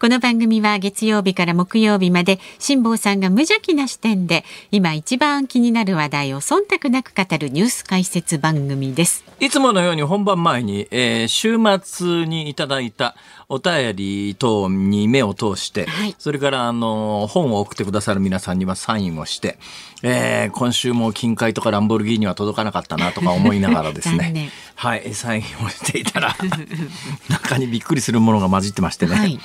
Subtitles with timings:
[0.00, 9.22] この番組は月曜日から木曜日まで辛坊さんが無邪気な視点で今一番気になる話題を忖度なく語るニュース解説番組です。
[9.40, 13.14] いつものように本番前に、えー、週末にいただいた
[13.50, 19.58] お便り等に目を通して、はい、それからあの本を送ってくださる皆さんにはサインをして、
[20.02, 24.50] えー、今週も金塊とかランボルギーニは届かなかったなとか思いながらですね。
[24.76, 26.34] はいサインをしていたら
[27.28, 29.38] 中にびっくりするものが混じってましてね、はい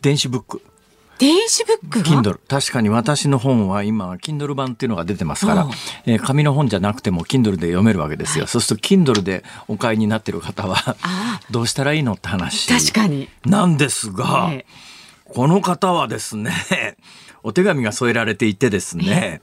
[0.00, 0.62] 電子ブック。
[1.18, 5.68] 電子ブック Kindle 確かに私の本は今 Kindle 版っていうのが出てますから、
[6.06, 10.96] えー、紙の本じゃなくても Kindle で読めるわけですよ、はい、そうすると Kindle でお買いになってる方は
[11.50, 12.72] どうしたらいいのって話。
[12.72, 13.28] 確かに。
[13.44, 16.52] なんですが、えー、この方はですね
[17.42, 19.42] お手紙が添えられていてですね、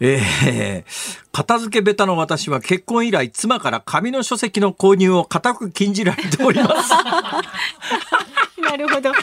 [0.00, 0.84] ええ。
[0.86, 6.92] ー、片付けベタの私は結婚以来妻から紙の書籍の購入を固く禁じられております。
[8.62, 9.10] なるほど。
[9.10, 9.16] わ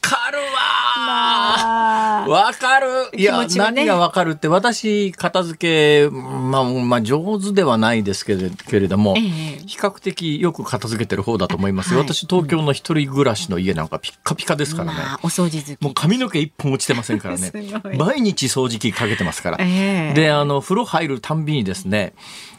[0.00, 12.00] かるわわ、かるいや、ね、何がわかるって、私、片付け、まあ、まあ、上手ではないですけれけれども、えー、比較的よく片付けてる方だと思いますよ。
[12.00, 15.00] はい、私、東京の一人暮らしの家なんかピッカピカですからね。
[15.22, 15.82] お掃除好き。
[15.82, 17.52] もう髪の毛一本落ちてませんからね。
[17.96, 19.58] 毎日掃除機かけてますから。
[19.60, 22.14] えー、で、あの、風呂入るたんびにですね、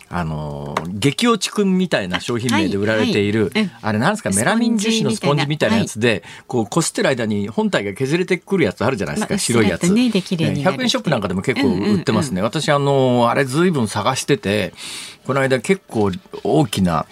[0.08, 14.74] あの激落ちくんみたいな商品名で売られている、はいはい、あれなんですかメラミン樹脂のスポンジみたいなやつで、こうこすってる間に本体が削れてくるやつあるじゃないですか、まあ、白いやつ、ね、100円ショップなんかでも結構売ってますね、うんうんうん、私あのあれずいぶん探してて
[15.26, 16.12] この間結構
[16.44, 17.08] 大きな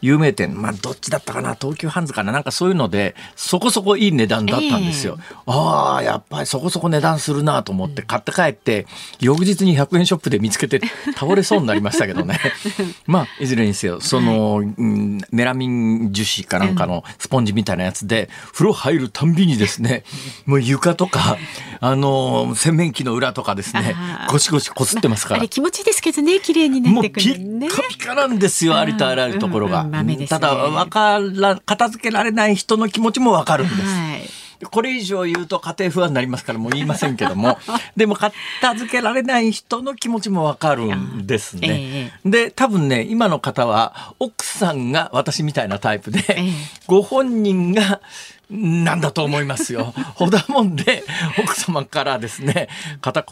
[0.00, 5.18] 有名店、まあ、どっちだったかな、東急ハンズかな、なんかそういうので、そこそこいい値段だったんですよ。
[5.18, 8.86] えー、ああ、やっぱりそこそこ値段するなと思って買って帰って、
[9.20, 10.80] 翌日に100円ショップで見つけて
[11.16, 12.38] 倒れそうになりましたけどね。
[13.06, 20.04] まあ、いずれにせよ、その、うん、メラミン樹脂かなんかのスポンジみたいなやつで、風呂入るたんびにですね、
[20.44, 21.36] もう床とか、
[21.80, 23.96] あの、洗面器の裏とかですね、
[24.28, 25.40] ゴシゴシこすってますから。
[25.40, 29.84] まあ、気持ちいいですけどね、綺麗になってくる、ね、もうピッカピカなんですよ、ありとあらゆるところが。
[29.84, 33.82] 豆です、ね、ただわから片付けられない人の気持ちもわかるんです。
[33.82, 34.46] はい。
[34.70, 37.58] これ以上言うと家庭不安になりますからもう言いませんけども。
[37.96, 38.32] でも片
[38.74, 41.68] 付けられない人の気持ちもわかるんですね。
[41.68, 46.52] えー、で多分ね今の方は奥さんが私みたいなタイプで、えー、
[46.86, 48.00] ご本人が
[48.48, 49.92] なんだと思いますよ。
[50.14, 51.02] ほだもんで
[51.38, 52.68] 奥様からですね、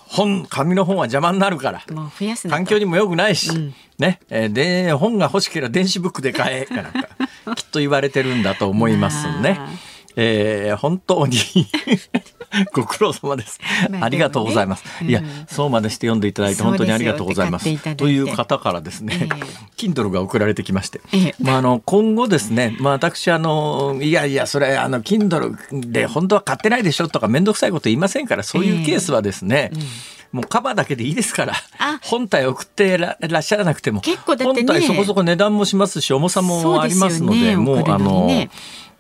[0.07, 1.83] 本、紙の本は邪魔になるから、
[2.49, 7.09] 環境にも良くないし、うん、ね、で、本が欲しければ電子ブックで買え、かなんか、
[7.55, 9.61] きっと言われてるんだと思いますね。
[10.17, 11.37] えー、本当に
[12.73, 13.61] ご苦労様です。
[14.01, 14.85] ありがとうございます。
[15.05, 17.97] いや、そうまでして読んでいただいて本当にありがとうございます。
[17.97, 19.29] という方からですね、
[19.77, 21.01] Kindle が送られてきまして、
[21.41, 29.71] まああの今後ですね、まあ私あのいやいやそれあの Kindle で本当は買ってないでしょとか面倒くさいこと言いませんから、そういうケースはですね。
[30.33, 31.55] もうカバーだけでいいですから
[32.03, 38.29] 本体送ってらっしゃらなくても、ね、本体そこそこ値段もしますし重さもありますので、ね、もうあの。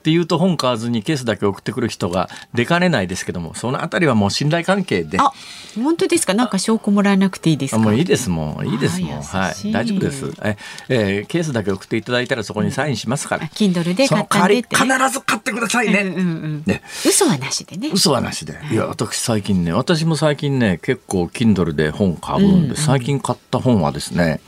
[0.05, 5.19] っていうと本買わずにケースだけ送ってくる人が出かねないですけどもそのあたりはもう信頼関係で。
[5.19, 5.33] あ
[5.77, 6.35] 本当ですか？
[6.35, 7.79] なんか証拠もらわなくていいですか？
[7.79, 8.69] もういいですもん。
[8.69, 9.23] いいですもん。
[9.23, 9.73] はい。
[9.73, 10.31] 大丈夫です。
[10.43, 10.57] え、
[10.91, 16.83] えー、ケースだけ送っていただいたらそこにサインしますから、キンドルで買ったんで必ず買ってくださいね,、うんうんうん、ね。
[17.07, 17.91] 嘘はなしでね。
[17.95, 18.61] 嘘はなしで。
[18.71, 18.75] い。
[18.75, 24.41] や私最近ね私も最近ね結構キンドルで本買うんで、うんうん、最近買った本はですね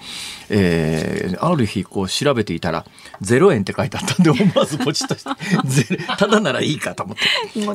[0.50, 2.84] えー、ある日こう調べていたら
[3.22, 7.22] 0円って書いてあったんで思わずポチッとして ただならいいかと思って。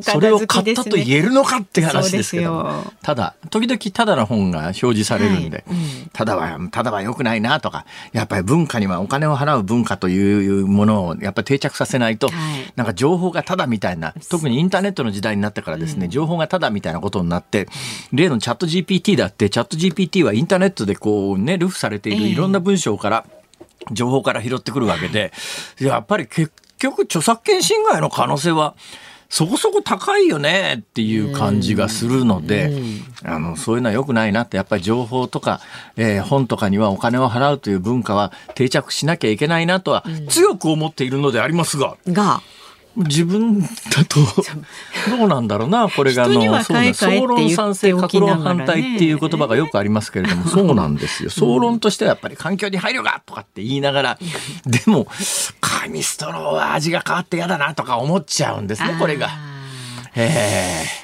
[0.01, 5.77] それを買ったと言えるのかって話ですけどただ時々ただの本が表示されるんで、はい。
[5.77, 17.67] うん、ただはただは良くないなとかやっぱり文化にはお金を払う文化というものをやっぱり定着させないと、はい、なんか情報がただみたいな特にインターネットの時代になってからですね、うん、情報がただみたいなことになって
[18.11, 23.25] 例のチャット GPT だってチャット GPT はインターネットでこうねルフされているいろんな文章から
[23.91, 25.31] 情報から拾ってくるわけで
[25.79, 28.75] やっぱり結局著作権侵害の可能性は
[29.31, 32.69] そこそこ高いよねっていう感じがするので、
[33.23, 35.61] あのそういうのは良くないなってやっぱり情報とか、
[35.95, 41.95] えー、本とかにはお金を払うという文化は定着しなきゃいけないなとは強く思っているのでありますが。
[42.09, 42.41] が
[42.97, 43.67] 自分だ
[44.07, 44.19] と
[45.17, 51.29] どうなんだろうなこれがあの総論賛成各論反対っていう言葉がよくありますけれども そうなんですよ。
[51.29, 54.19] 総論としてはやっぱり環境に配慮がとかって言いながら
[54.65, 55.07] でも
[55.61, 59.29] 紙ストローは味が変わって嫌だなとか思っちゃうんですねこれが。
[60.15, 61.01] えー。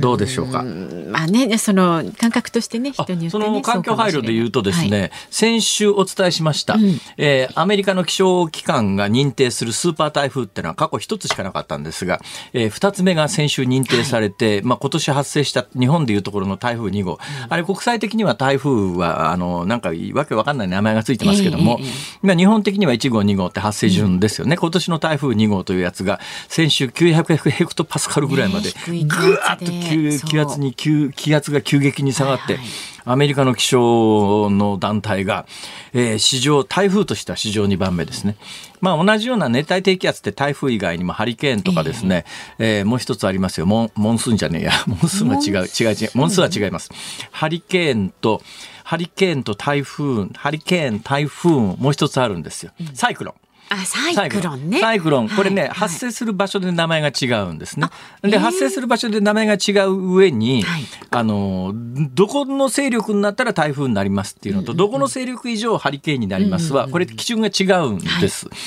[0.00, 0.64] どうでしょうか？
[0.64, 12.20] まあね、その感覚としてね、人によって、ね、その環境配慮で言うとですね、はい、先週お伝えしました、うん、えー、アメリカの気象機関が認定するスーパー台風っていうのは過去一つしかなかったんですが、
[12.52, 17.18] えー、2つ目が先週認定されて、はい、まあ今年発生した日本でいうところの台風2号、うん、
[17.48, 21.86] あれ国際的には台風はあのなんかわけわかんない名前がついてますけども、えー、
[22.22, 26.18] まあ日本的には1号2号って発生順ですよね、うん、今年の台風2号というやつが
[26.48, 32.58] 先週900ヘクトパスカルぐらいまでぐわっと急気圧に急気圧が急激に下がって、
[33.04, 35.46] アメリカの気象の団体が、
[35.92, 38.36] えー、史上台風としては史上2番目ですね。
[38.80, 42.24] まあ、同じような熱帯低気圧って台風以外にもハリケーンとかですね、
[42.58, 43.66] えー、えー、もう一つありますよ。
[43.66, 44.72] モンモンスーンじゃねえや。
[44.86, 45.66] モンスーンは違う。
[45.66, 46.10] 違う違う。
[46.14, 46.90] モンスーンは違います。
[47.30, 48.42] ハリケーンと
[48.84, 52.72] ハリケーンと台風ハリケーン台風もう一つあるんですよ。
[52.94, 53.43] サイクロン。
[53.74, 54.80] あサイクロンね。
[54.80, 55.28] サイクロン。
[55.28, 57.88] これね、はい、発生する場所で名前が違うんですね。
[58.22, 68.46] で、発生する場所で名前が違う上に、はい、あの、どこの勢力になったら台風になりますっていうのと、うんうんうん、どこの勢力以上ハリケーンになりますは、これ基準が違うんです。
[68.48, 68.58] はい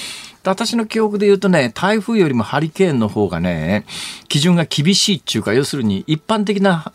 [0.43, 3.85] 私の記憶で言うとね、台風よりもハリケーンの方がね、
[4.29, 6.91] 基準が厳しいっていうか、要するに一般的な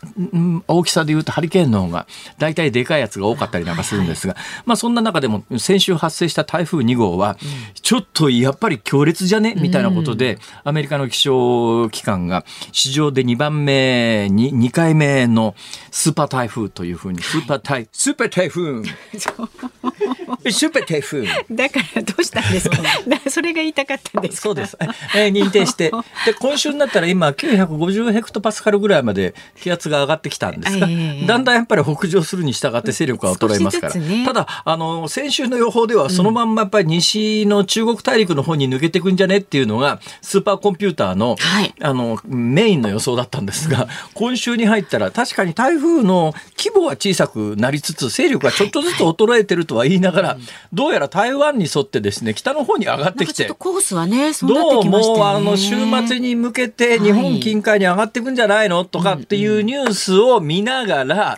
[0.67, 2.07] 大きさで言うとハリケーンの方が
[2.39, 4.35] 大体でかいやつが多かったりなんかするんですが、
[4.65, 7.37] まあそんな中でも先週発生した台風2号は、
[7.81, 9.55] ちょっとやっぱり強烈じゃね？
[9.55, 15.55] みたいなことで、アメリカの気象機関が史上で2番目に2回目の
[15.91, 18.83] スーパー台風というふうに、スーパー台、スーパー台風
[20.51, 22.77] スーパー台風だからどうしたんですか？
[23.29, 24.77] それが言いたかったんですそうです。
[25.15, 25.91] えー、認定して。
[26.25, 33.95] で、今週になったら今950ヘクトパスカルぐらいまで気圧が上がってきたんですが、えー、だんだんやっぱり北上するに従って勢力が衰えますから。
[33.95, 50.22] ね、ただ、あの、先週の予報ではそのまんまやっぱり西の中国大陸の方に抜けていくんじゃねっていうのが、スーパーコンピューターの、はい、あの、メインの予想だったんですが、今週に入ったら確かに台風の規模は小さくなりつつ、勢力がちょっとずつ衰えてるとは言いながら、
[50.71, 55.75] どうやら台湾に沿ってですね、北の方に上がってきて、コースはね、どうもあの週
[56.07, 58.85] 末に向けて日本近海に上がっていくんじゃないの？
[58.85, 61.37] とかっていうニュースを見ながら、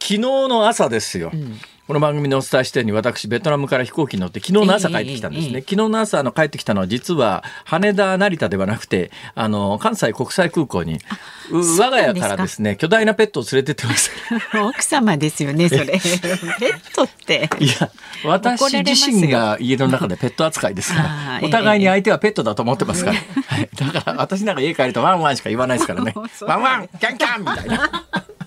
[0.00, 1.30] 昨日の朝ですよ。
[1.32, 10.98] うんこの番組でお伝えしたように私ベトナムから飛行機に乗って昨日の朝帰ってきたんですね、えーえー、昨日の朝の帰ってきたのは実は羽田成田ではなくてあの関西国際空港に
[11.52, 14.10] 我が家からですね巨大なペットを連れてってます。
[14.54, 15.84] 奥様ですよねそれ。
[15.84, 17.50] ペットって。
[17.60, 17.90] いや
[18.24, 26.14] 私自身が家の中でペット扱いですからお互いに相手はペットだと思ってますから、はい、だから私なんか家帰るとワンワンしか言わないですからね。
[26.40, 28.04] ワンワンキャンキャンみたいな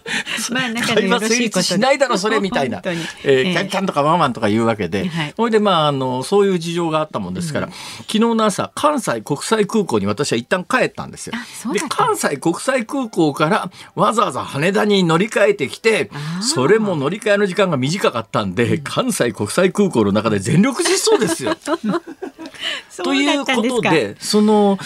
[0.52, 11.34] まあ、仲のよろしいことしないだろそれみたいな、えー、キャンキャンとかワンワンとか言うわけで、はい、それでまああのそういう事情があったもんですから、うん、昨日の朝関西国際空港に私は一旦帰ったんですよ。
[11.74, 16.10] で関西国際空港からわざわざ羽田に乗り換えてきて
[16.42, 21.56] それも乗り換えの時間が短かったんで、関西国際空港の中で全力疾走ですよ。
[23.04, 24.78] ということでその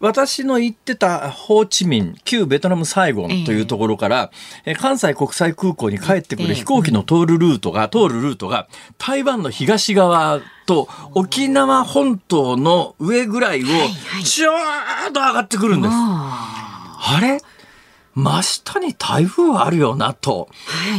[0.00, 4.30] 私の行ってたホーチミン旧ベトナムサイゴンというところから、
[4.64, 8.66] えー、関西国際空港に帰ってくる飛行機の通るルートが、通るルートが
[8.98, 13.66] 台湾の東側と沖縄本島の上ぐらいを
[14.24, 15.92] ちょーっと上がってくるんです。
[15.94, 17.40] あれ？
[18.14, 20.48] 真下に台風あるよなと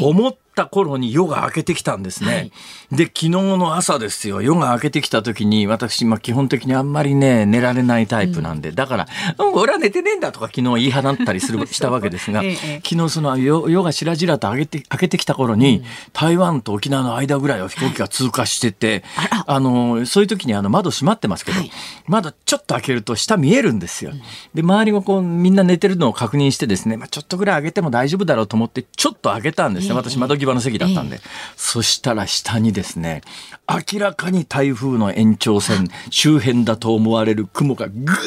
[0.02, 2.34] 思った頃に夜が明けてきたんですね。
[2.34, 2.52] はい、
[2.92, 4.42] で、昨日の朝ですよ。
[4.42, 21.72] 夜が明けてきた時に、私、まあ基本的にあんまりね、寝られないタイプなんで、うん、だから、うん、俺は寝てねえんだとか昨日言い放ったりする、したわけですが、 ええ、昨日その夜夜がしらじらと明けて、明けてきた頃に、うん、台湾と沖縄の間ぐらいを飛行機が通過してて、はい、あの、そういう時にあの窓閉まってますけど、はい、
[22.08, 24.12] 窓ちょっと開けると下見えるんですよ。
[24.54, 29.94] で、周りがこう、みんな寝てるのを確認してですね、まあちょっとぐらい上げても大丈夫だろうと思って、ちょっと上げたんですね。
[29.94, 31.22] 私窓際場の席だったんで、えー、
[31.56, 33.22] そしたら下にですね
[33.70, 38.18] 明らかに台風の延長線周辺だと思われる雲がぐわ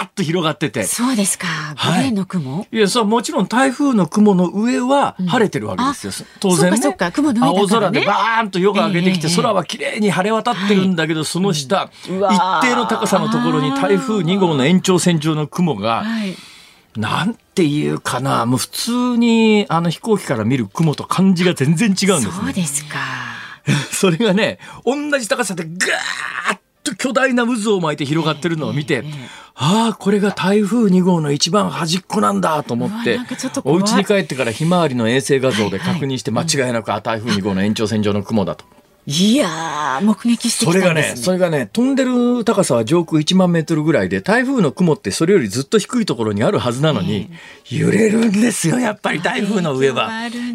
[0.00, 0.84] ーっと広がってて。
[0.84, 1.46] そうですか。
[1.74, 6.78] グレーの雲、はい、いやそうもちろん台風の雲の上は晴れてるわけですよ、うん、当然ね。
[6.78, 16.34] ね、青空でバーンと夜が明けてきて、えー、空は綺麗に晴れ渡ってるんだけど、その下、うん、一定の高さのところに台風2号の延長線上の雲が、はい
[16.96, 22.20] なんていうかな、もう普通にあの飛行機から見る雲と感じが全然違うんですね。
[22.32, 22.98] そうですか。
[23.90, 29.04] それがね、同じ高さでガーッと巨大な渦を巻いて広がってるのを見て、
[29.54, 33.18] ああこれが台風2号の一番端っこなんだと思って
[33.64, 38.64] お家に帰ってからひまわりの衛星画像で確認して間違いなく、あ台風2号の延長線上の雲だと。
[39.08, 47.30] いや目撃して、ね、それがね、それがね、飛んでる高さは上空1万メートルぐらいで、台風の雲ってそれよりずっと低いところにあるはずなのに、
[47.70, 50.10] 揺れるんですよ、やっぱり台風の上は。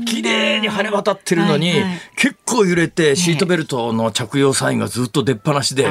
[0.05, 5.89] 綺麗に晴れ渡ってるのに、はいはい、結構揺れて、シートベルトの着用サインがずっと出っ放しで、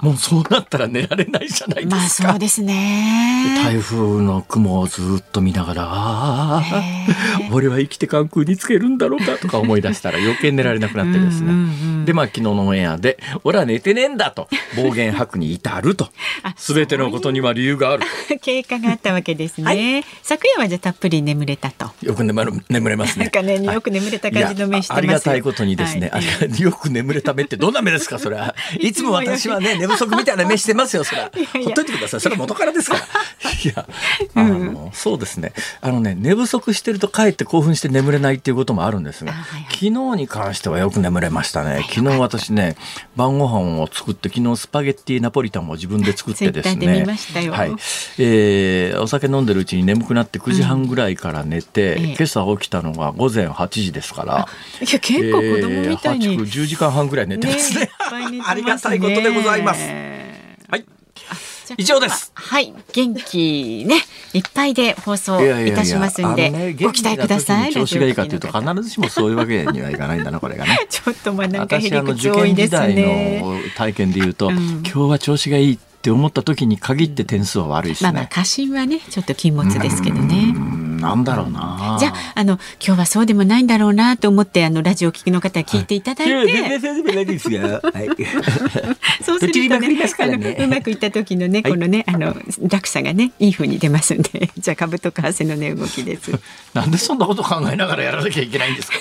[0.00, 2.28] もうそうなったら寝られないじゃないですか。
[2.28, 3.60] まあそうですね。
[3.62, 6.64] 台風の雲をずっと見ながら、ああ、
[7.52, 11.52] 俺は生きて関空につけるんだろうかとか思い出したら余計寝られなくなってですね。
[11.52, 16.08] うんうんうんで、まあ、昨日のオンエアで、俺は寝てねえんだと、暴言吐くに至ると。
[16.56, 18.04] すべてのことには理由がある。
[18.40, 19.64] 経過があったわけですね。
[19.64, 21.90] はい、昨夜はじゃたっぷり眠れたと。
[22.02, 23.24] よく眠る眠れますね。
[23.26, 28.54] なんかね、よく眠れた感じの目してありがたいことにですね、はい、よく眠れた目ってどんな目ですか、それは。
[28.78, 31.30] いつも私はね、寝不足みたいな目してますよ、それは。
[31.64, 32.20] ほっといてください。
[32.20, 33.02] それは元からですから。
[33.02, 33.86] いや、
[34.34, 35.52] あの、うん、そうですね。
[35.80, 41.79] あのね、寝不足してるとかえって興奮して眠れないっていうこともあるんですが、はいはい、昨日に関してはよく眠れましたね。
[41.82, 42.76] 昨日私ね、
[43.16, 47.04] 晩ご飯を作って昨日スパゲッティナポリタンを自分で作ってですね、
[47.50, 47.70] はい、
[48.18, 54.48] えー、お酒飲んでるうちに眠くなって9時半ぐらいから寝て、うん、今朝起きたのが午前8時ですから、
[54.80, 57.80] いや結構子供みたいに、えー、10時間半ぐらい寝てますね。
[57.80, 57.90] ね。
[58.46, 59.80] ありがたいことでございます。
[61.74, 61.82] はい。
[61.82, 62.32] 以上です。
[62.34, 63.96] はい元気ね
[64.32, 67.72] いっぱいで放送いたしますんで、ね、ご期待ください。
[67.72, 70.86] 調子がいいかというと必ずしもそういうわけにはいかないんだなこれがね。
[70.88, 73.40] ちょっとまあなんかへりくつ多いですね。
[73.42, 78.06] の体験で言うと、うん、今日は調子がいいって思った時に限って点数は悪いしね。
[78.06, 80.89] まあまあ過信はねちょっと禁物ですけどね。
[81.00, 81.96] なんだろうな。
[81.98, 86.62] じゃあ、あの、今日はそうでもないんだろうなと思って、あの、ラジオ聞きの方聞いていただいて。
[86.62, 87.80] はい、全然ないですよ。
[87.82, 88.08] はい。
[89.24, 92.34] そうするとね、ねうまくいった時のね、このね、あの、
[92.68, 96.32] 落差がね、いい風に出ますんで、 じゃあ、株と為替の値動きです。
[96.74, 98.98] なんでそんなこと考えながらやらなきゃいけないんですか？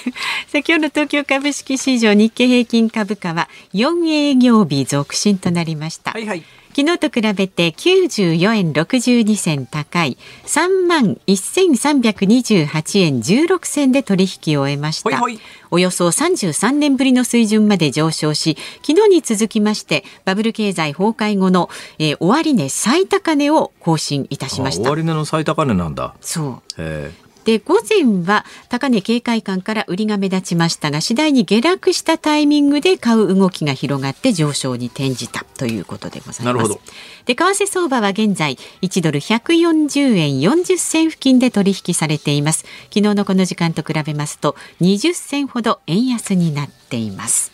[0.47, 6.11] 先ほど東京株式市場日経平均株価は4営業日続伸となりました。
[6.11, 6.43] はいはい。
[6.79, 15.21] 昨日と比べて94円62銭高い3万1328円16銭で取引を終えました。
[15.71, 21.69] およそ33年ぶりの水準まで上昇し昨日に続きましてバブル経済崩壊後の、
[21.99, 24.89] えー、終値最高値を更新いたしました。
[24.89, 26.15] 終値の最高値なんだ。
[26.21, 26.81] そう
[27.49, 36.79] で午前は高値警戒感から売りが目立ちましたが次第に下落したタイミングで買う動きが広がって上昇に転じたということでございます。
[37.25, 47.51] で為替相場は現在1ドル140円40銭付近で取引されています昨日のこの時間と比べますと20銭ほど円安になっています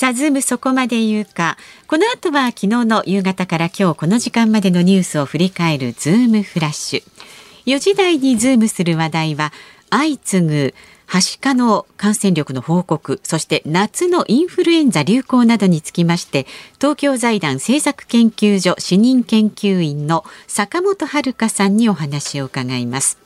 [0.00, 1.58] さあ、ズームそこまで言うか。
[1.86, 7.19] この後は昨日の夕方から今日この時間までのニュースを振り返るズームフラッシュ。
[7.66, 9.52] 4時台にズームする話題は
[9.90, 10.74] 相次ぐ
[11.06, 16.46] はしかの感染例の報告そして夏のインフルエンザ流行などにつきまして
[16.80, 23.18] 東京財団政策研究所主任研究員の坂元晴香さんにお話を伺います。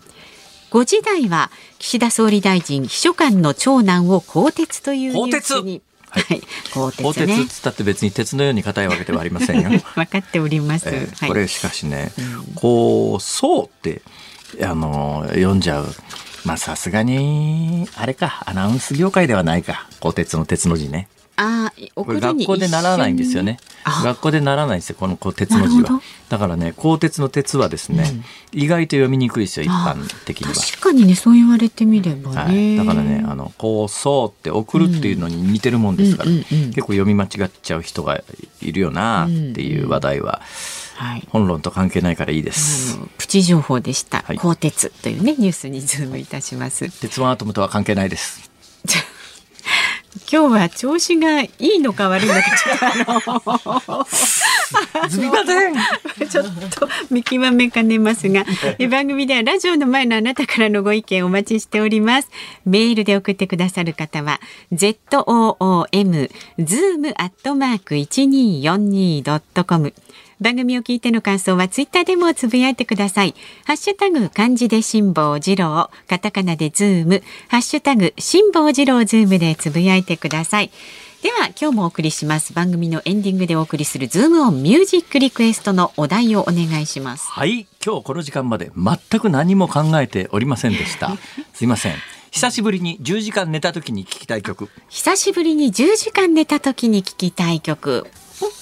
[0.70, 5.82] 5時台は岸田総理大臣秘書官の長男を更迭というニュースに。
[6.08, 9.70] はい、鋼鉄、ね、鉄ったって別に鉄のように硬いわけではありませんよ。
[9.94, 10.88] 分かっております。
[10.88, 14.00] えー、これしかしね、うん、こうそうって
[14.62, 15.87] あの読んじゃう。
[16.44, 21.08] まあさすがにあれかアナウンス業界ではないか鋼鉄の鉄の字ね。
[21.37, 23.58] あ学校で習わないんですよね。
[24.04, 26.00] 学校で習わないんですよこの鉄の字は。
[26.28, 30.54] だからね鋼鉄の鉄はですね、うん、意外と読みにくいですよ一般的には。
[30.54, 36.46] 確かにねそう言われてみれば、はい、だからねあのこうそうって送るっていうのに似てるもんですから、結
[36.82, 38.23] 構読み間違っちゃう人が
[38.61, 40.40] いるよなっていう話題は。
[40.94, 42.98] はい、本論と関係ないからいいです。
[43.18, 44.22] プチ情報でした。
[44.28, 46.88] 鋼、はい、鉄というねニュースにズームいたします。
[47.00, 48.50] 鉄腕アトムとは関係ないです。
[50.30, 55.74] 今日は調子がいいのか悪いのかちょっとあのすみません
[56.28, 58.44] ちょっと見極めかねますが
[58.90, 62.30] 番組ではラジオの前のあなたからのご意見お待ちしております
[62.64, 64.40] メールで送ってくださる方は
[64.72, 69.94] z o o m zoom アットマーク一二四二ドットコム
[70.40, 73.34] 番組を聞いての感想はツイッターでもつぶやいてください。
[73.64, 80.70] ハッシュタグ漢字で辛坊治郎、カタカナでズーム、ハッシュタグ辛坊治郎ズームでつぶやいてください。
[81.24, 82.52] では今日もお送りします。
[82.52, 87.30] 番組のエンディングでお送りするズームオンミュージックリクエストのお題をお願いします。
[87.30, 87.66] はい。
[87.82, 91.16] 今日この時間まで全く何も考えておりませんでした。
[91.54, 91.94] すいません。
[92.30, 94.68] 久しぶりに10時間寝た時に聞きたい曲。
[94.90, 98.06] 久しぶりに10時間寝た時に聞きたい曲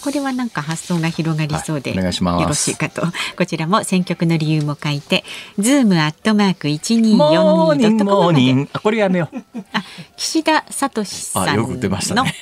[0.02, 2.42] これはなんか発想が広がりそうで、はい、お願いします。
[2.42, 3.02] よろしいかと。
[3.36, 5.24] こちらも選曲の理由も書いて
[5.58, 8.68] ズームアットマーク一二四二ドットコムまで。
[8.72, 9.36] あこれやめよう。
[9.72, 9.84] あ
[10.16, 12.34] 岸田智史さんのよく出ましたね。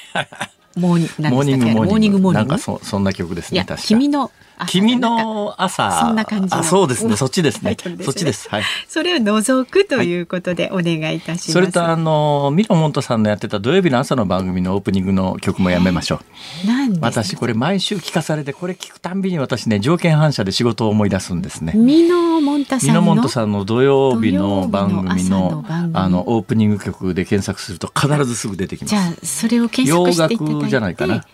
[0.77, 2.33] モーニングモーニングモーニング。
[2.33, 4.31] なんかそそんな曲ですね君の
[4.67, 6.01] 君の朝。
[6.01, 7.17] そんな感じあそうですね。
[7.17, 7.77] そっち ですね。
[8.03, 8.49] そっちです。
[8.49, 8.63] はい。
[8.89, 16.21] それを除くということでお願いいたします、それとあのミロモントさんのやってた土曜日の朝の番組のオープニングの曲もやめましょ
[16.65, 21.73] う、なん私これ毎週聞かされてこれ聞くたんびに私ね条件反射で仕事を思い出すんですね。
[21.75, 28.91] ミノモンタさんミノモントさんの土曜日の番組のあのオープニング曲で検索すると必ずすぐ出てきます。
[28.91, 30.53] じゃあそれを検索していただいて。
[30.53, 31.25] 洋楽じゃないかな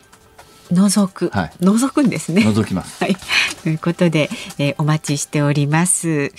[0.73, 2.42] 除く、はい、除くんですね。
[2.42, 3.02] 除きます。
[3.02, 3.16] はい、
[3.62, 6.32] ということで、えー、お待ちしております。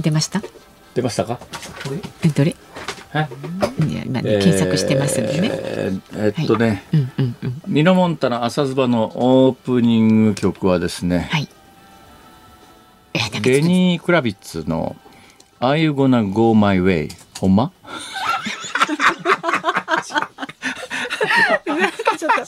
[0.00, 0.42] 出ました？
[0.94, 1.38] 出ましたか？
[2.34, 2.54] どれ？
[3.78, 5.48] 今、ね、検索してますんでね。
[5.52, 11.28] えー、えっとね、はいうんうんうん、ミノモンタの朝ズバのオープニング曲はですね。
[11.30, 11.48] はい。
[13.42, 14.94] レニー・クラビッツの
[15.60, 17.72] Are You Gonna Go My Way ほんま？
[22.18, 22.42] ちょっと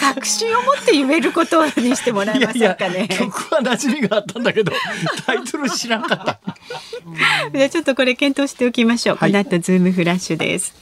[0.00, 3.08] 確信を持って言えることにしてもらえませんかね。
[3.08, 4.72] 曲は馴染みがあったんだけど
[5.26, 6.40] タイトル知らなかった。
[7.52, 9.16] じゃあちょっとこれ検討しておきましょう。
[9.16, 10.74] はい、この後ズームフラッシュです。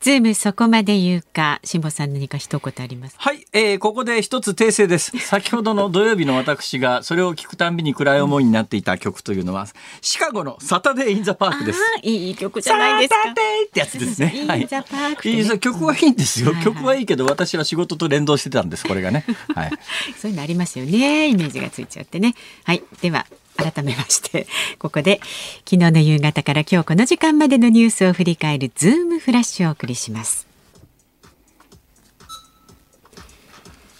[0.00, 3.16] ズームそこまで言うか、辛坊さん何か一言あります？
[3.18, 5.12] はい、えー、ここで一つ訂正です。
[5.20, 9.66] 先ほどの土曜日の私がそれを聞くたんびに暗い思いになっていた曲というのは、
[10.00, 11.80] シカゴのサタデーインザパークです。
[12.02, 13.16] いい曲じゃないですか。
[13.24, 14.32] サタデーってやつですね。
[14.34, 16.54] インザパーク、ね、はい、曲はいいんですよ。
[16.64, 18.86] 曲はいいけど私は仕事と連動してたんです。
[18.86, 19.26] これがね。
[19.54, 19.70] はい。
[20.18, 21.28] そういうのありますよね。
[21.28, 22.34] イメージがついちゃってね。
[22.64, 23.26] はい、では
[23.60, 24.46] 改めまして
[24.78, 25.20] ここで
[25.68, 30.50] 昨日の夕方から今日この時間までのニュースを振り返るズームフラッシュをお送りします。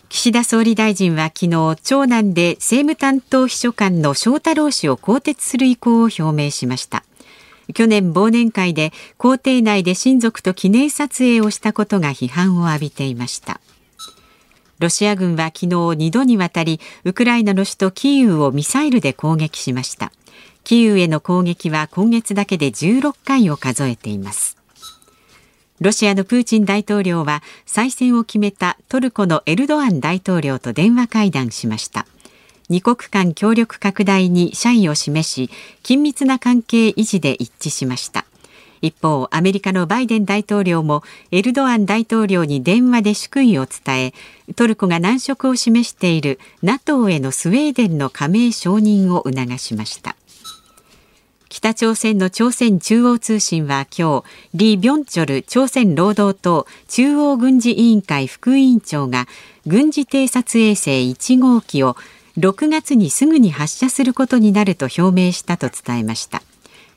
[0.08, 7.04] 岸田総理大臣は昨日長男で政務担当秘書官の翔太郎氏を更迭する意向を表明しました。
[7.72, 13.60] 去年忘年会で公邸内で親族と記念撮影をしたことが批判を浴びていました。
[14.80, 20.10] ロシア軍は昨日2度にわたりウクライナの首都キーウをミサイルで攻撃しました。
[20.64, 24.56] キーウへの攻撃は今月だけで16回を数えています。
[25.80, 32.06] ロシアのプーチン大統領は再選を決めたトルコのエルドアン大統領と電話会談しました。
[32.70, 35.50] 二国間協力拡大に謝意を示し
[35.82, 38.24] 緊密な関係維持で一致しました。
[38.82, 44.14] 一方アメリカのバイデン大統領もエルドアン大統領に電話で祝意を伝え
[44.54, 50.16] トルコが難色を示している NATO へのスウェーデンの加盟承認を促しました。
[51.50, 59.26] 北朝鮮の朝鮮中央通信は今日リ・ビョンチョル朝鮮労働党中央軍事委員会副委員長が
[59.66, 61.96] 軍事偵察衛星1号機を
[62.38, 66.40] 6月にすぐに発射することになると表明したと伝えました。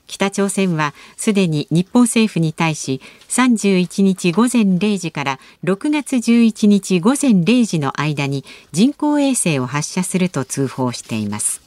[0.06, 11.64] 北朝鮮はすでに日本政府に対し31日午前0時から6月11日午前0時の間に人工衛星を発射すると通報しています。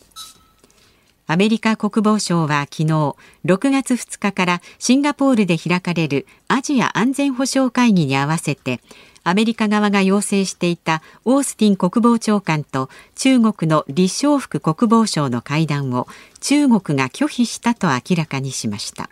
[1.30, 8.80] アメリカ国防省は昨日6月2日からシンガポールで開かれるアジア安全保障会議に合わせて
[9.28, 16.08] アメリカ側が要請していたオースティン国防長官と中国の李尚福国防相の会談を
[16.40, 19.10] 中国が拒否したと明らかにしました。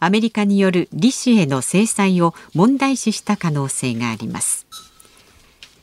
[0.00, 4.66] アメリカによる李氏への制裁を問題視した可能性があります。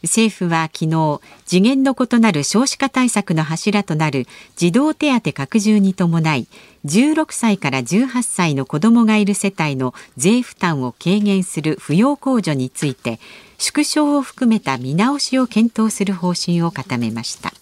[0.01, 6.47] 政府は昨日次元の異なる少子化対策の柱となる児童手当拡充に伴い
[6.85, 13.19] 16歳から18歳の子どもがいる世帯の税負担を軽減する扶養控除について
[13.59, 17.53] 縮小を含めた見直しを検討する方針を固めました。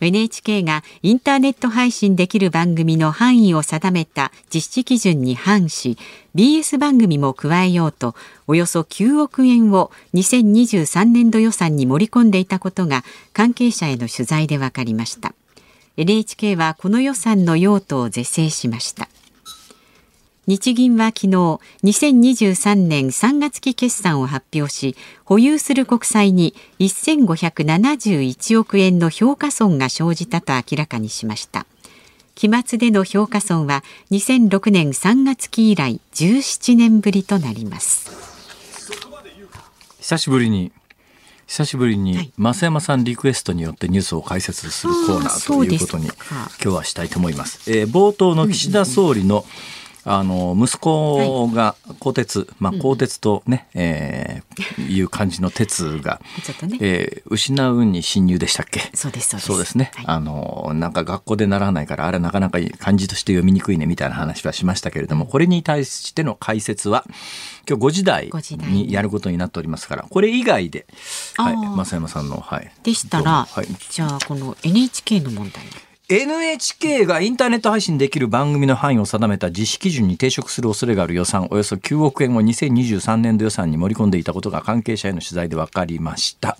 [0.00, 5.96] NHK がインターネット配信できる番組の範囲を定めた実施基準に反し
[6.34, 8.14] BS 番組も加えようと
[8.46, 13.02] およそ9億円を2023年度予算に盛り込んでいたことが
[13.32, 15.32] 関係者への取材で分かりました。
[15.96, 19.08] NHK はこの予算の用途を是正しました。
[20.46, 21.28] 日銀は昨日
[21.84, 31.66] 2023年3月期決算を発表し保有する国債に1571億円の評価損が生じたと明らかにしました。
[32.34, 38.10] 期末での評価損は2006年3月期以来17年ぶりとなります。
[40.00, 40.72] 久しぶりに
[41.46, 47.70] 久しぶりに増山さんリクエストによってニュースを解説するコーナーということに今日はしたいと思います。
[47.70, 49.44] えー、冒頭の岸田総理の、
[50.04, 56.20] あの息子が鋼鉄、はい、まあ鋼鉄とね、うん、えー、いう感じの鉄が、
[56.66, 56.78] ね。
[56.80, 58.90] えー、失うに侵入でしたっけ？
[58.94, 59.76] そうですそうです。
[59.76, 67.04] ね、はい、あのなんか学校で習わないからあれなかなか漢字として読みにくいねみたいな話はしましたけれどもこれに対しての解説は
[67.68, 68.30] 今日5時台
[68.70, 70.86] にやることになっておりますからこれ以外で、
[71.36, 75.64] はい、増山さんの、はい、でしたら、はい、じゃあこの NHK の問題
[76.10, 86.58] NHK がインターネット配信できる番組の範囲を定めた実施基準に抵触する恐れがある予算およそ9億円を2023年度予算に盛り込んでいたことが関係者への取材で分かりました。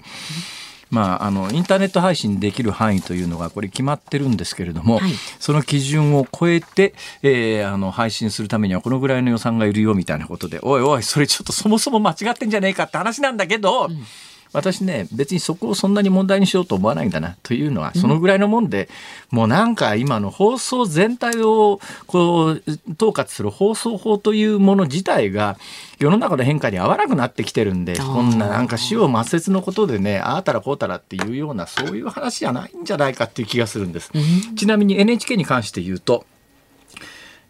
[0.90, 13.86] まあ、あのインターネット配信できる範囲というのがこれ決まってるんですけれども、はい、その基準を超えて、えー、あの配信するためにはこのぐらいの予算がいるよみたいなことでおいおいそれちょっとそもそも間違ってんじゃねえかって話なんだけど。
[13.86, 14.06] うん
[14.54, 18.88] 私ね別にそこをそんなに問題にしようと思わないんだなというのはそのぐらいのもんで、
[19.32, 22.62] うん、もうなんか今の放送全体をこう
[22.94, 25.58] 統括する放送法というもの自体が
[25.98, 34.10] 世の中の変化に合わなくなってきてるんでこんななんか死を抹殺のことでねああたらこうたらっていうようなそういう話じゃないんじゃないかっていう気がするんです。
[34.14, 36.24] うん、ちなみに NHK に関して言うと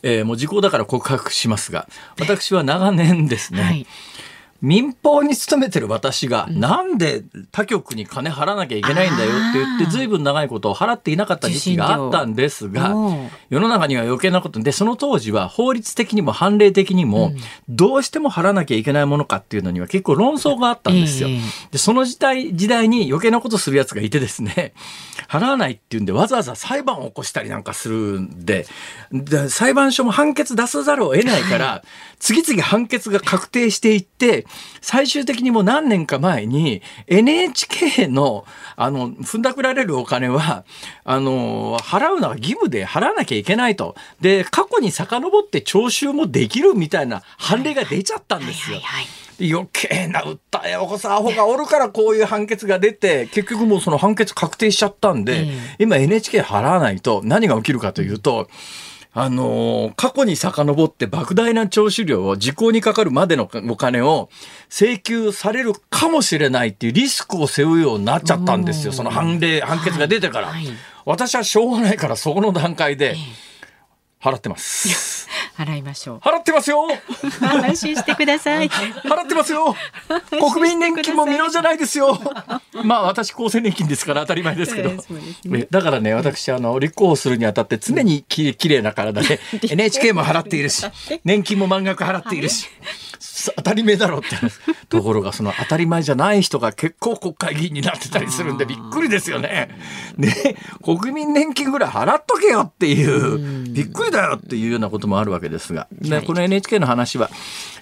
[0.06, 1.88] えー、もう時効だから告白しますが
[2.20, 3.86] 私は長年ですね、はい
[4.64, 7.22] 民放に勤めてる私が、なんで
[7.52, 12.94] 他局に金払わなきゃいけないんだよって言って随分長いことを払っていなかった時期があったんですが
[13.50, 17.32] 世の中には余計なことでその当時は法律的にも判例的にも
[17.68, 21.28] どうしても払わなきゃいけないものかっていうのには結構論争があったんですよ。
[21.70, 24.72] でその時代時代に余計なことするやつがいてですね
[25.28, 28.66] 払わないっていうんでわざわざ裁判を起こしたりなんかするんで
[29.12, 31.82] で裁判所も判決出さざるを得ないから、
[32.18, 34.46] 次々判決が確定していって
[34.80, 38.44] 最終的にもう何年か前に NHK の
[38.76, 40.64] あの踏んだくられるお金は
[41.04, 43.94] あの払うのは義務で払わなきゃいけないと。
[44.20, 48.80] で過去に遡って徴収もできるみたいな判例が出ちゃったんですよ。
[49.40, 58.48] 余計な訴えを起こすアホがおるからこういう判決が出て結局もうその判決確定しちゃったんで、今 NHK 払わないと何が起きるかというと、
[59.16, 64.28] あのー、過去に遡って莫大な徴収料を時効にかかるまでのお金を
[64.68, 68.92] 請求されるかもしれないっていうリスクを背負うようになっちゃったんですよ。
[68.92, 70.48] その判例、判決が出てから。
[70.48, 70.74] はいはい、
[71.04, 73.14] 私はしょうがないからそこの段階で
[74.20, 75.28] 払ってます。
[75.56, 76.18] 払いましょう。
[76.18, 76.88] 払ってますよ。
[77.40, 78.68] 安心してください。
[78.68, 79.74] 払ってますよ。
[80.30, 82.18] 国民年金も見直じゃないですよ。
[82.84, 84.90] まあ私厚生年金ですから当たり前ですけど。
[84.90, 89.40] えーね、だからね私あの立候補するにあたって常にききれいな体で
[89.70, 90.84] NHK も払っているし
[91.24, 92.68] 年金も満額払っているし。
[93.56, 94.36] 当たり前だろうって
[94.88, 99.68] ところがその当たり前じゃない人が結構国会議員になってたりするんでびっくりですよね。
[100.16, 107.30] ね国民年金ぐらい払っとけよっていうびっくりだよっていうようなこともあるわけですが、ね、この NHK の話は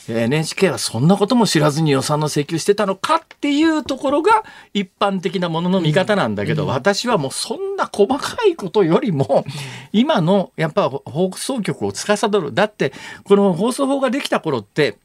[0.08, 4.42] NHK はそんなことも知らずに予算の請求してたのかっていうところが
[4.74, 9.44] 一般的なものの見方なんだけど、私はもうそんな細かいことよりも
[9.92, 12.52] 今のやっぱ放送局を司る。
[12.52, 12.92] だって
[13.24, 14.96] この放送法ができた頃って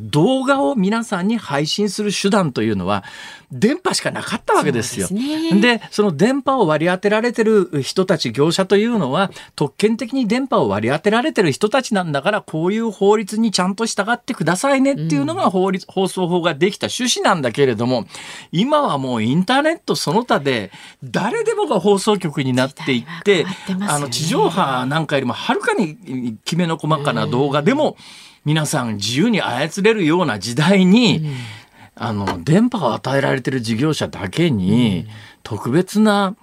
[0.00, 3.04] 動画を皆さんに配信する手段というのは
[3.54, 5.08] 電波しかなかったわけですよ。
[5.08, 18.06] で、ね、その電波を割り当てられてる人たち業者というのは特権的に電波を割り当てられてる人たちなんだからこういう法律にちゃんと従ってくださいねっていうのが法律、うん、放送法ができた趣旨なんだけれども
[18.50, 20.72] 今はもうインターネットその他で
[21.04, 23.50] 誰でもが放送局になっていって、ね、
[23.88, 31.34] あの地上波なんかよりもはるかにきめの細かな動画でも、うん皆さん自由に操れるような時代に、うん、
[31.96, 35.06] あの電波を与えられてる事業者だけに
[35.42, 36.36] 特別な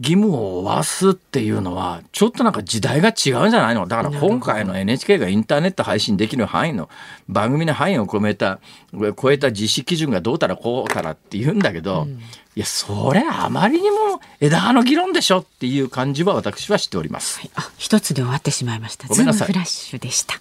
[0.00, 3.86] 義務を負わすっていうのはちょっとなんか時代が違うんじゃないの？
[3.86, 6.88] だから今回の NHK がインターネット配信できる範囲の
[7.28, 8.58] 番組の範囲を超えた
[8.92, 12.20] 超えた実施基準がどうたらこうたらって言うんだけど、うん、い
[12.56, 17.38] やそれあまりにも枝葉の議論でしょっていう感じは私はしております。
[17.38, 19.06] はい、あ一つで終わってしまいました。
[19.06, 19.46] ごめんなさい。
[19.46, 20.40] フラッシュでした。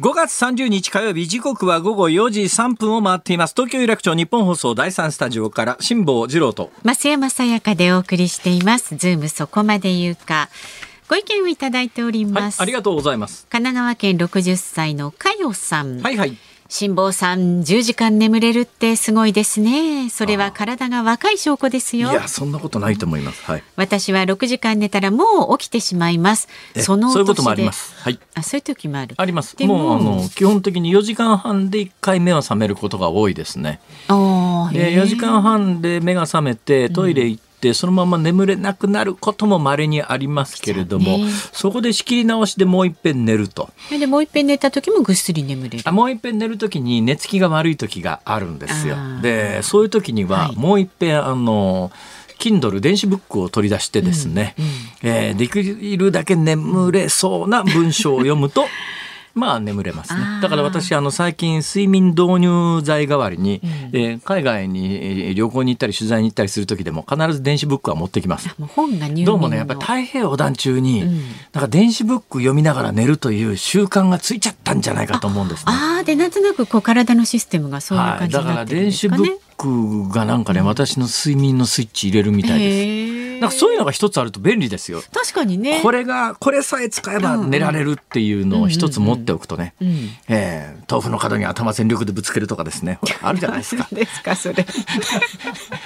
[0.00, 3.54] 5月30日火曜日時刻は午後4時3分を回っています。
[3.54, 6.72] 東京有楽町日本放送第三スタジオから辛坊治郎と。
[6.82, 8.96] 増山さやかでお送りしています。
[8.96, 10.48] ズームそこまで言うか。
[11.08, 13.46] ご意見をいただいております、はい、ありがとうございます。
[13.48, 16.00] 神奈川県60歳のかよさん。
[16.00, 16.36] はいはい
[16.68, 20.08] 辛坊さん10時間眠れるってすごいですね。
[20.08, 22.10] それは体が若い証拠ですよ。
[22.10, 26.48] いやそんなことないと思います、はい、私は6時間寝たらもう起きてしまいます。
[26.76, 27.94] そのそういうこともあります。
[28.02, 28.18] はい。
[28.34, 29.14] あそういう時もある。
[29.16, 29.56] あります。
[29.64, 33.80] もうあの基本的に4時間半で1回目は覚めることが多いですね。
[34.08, 43.70] で4時間半で目が覚めてトイレ行って、ってそのまま眠れなくなることも稀にありますけれども、ね、そこで仕切り直しでもう一遍寝ると。
[43.90, 45.84] でもう一遍寝た時もぐっすり眠れる。
[45.84, 48.96] あもう一遍寝る時に寝つきが悪い時があるんですよ。
[49.22, 51.90] でそういう時にはもう一遍、はい、あの
[52.38, 58.66] Kindle 電子ブックを取り出してですね、うんうん、えー、できるだけ眠れそうな文章を読むと
[59.34, 60.20] まあ眠れますね。
[60.40, 68.48] だから私あの最近睡眠導入剤代わりに、うん、えー、海外に旅行に行ったり取材に行ったりする時でも必ず電子ブックは持ってきます。
[69.24, 71.18] どうもねやっぱり太平洋横断中に、うん、
[71.52, 75.72] なんか電子ブック読みながら寝るという習慣がついちゃったんじゃないかと思うんですね。
[75.72, 79.22] ああでなんとなくこう体のシステムがそういう感じになってるんですかね。
[79.22, 83.23] はい、だから電子ブックがなんかね、私の睡眠のスイッチ入れるみたいです。
[83.44, 85.02] なんかそういうのが一つあると便利ですよ。
[85.12, 85.80] 確かにね。
[85.82, 89.74] これがこれさえ使えば寝られるっていうのを一つ持っておくとね、
[90.28, 93.86] えー、豆腐の角に頭全力でぶつけるとかですね、あるじゃないですか。
[93.92, 94.66] ですかそれ。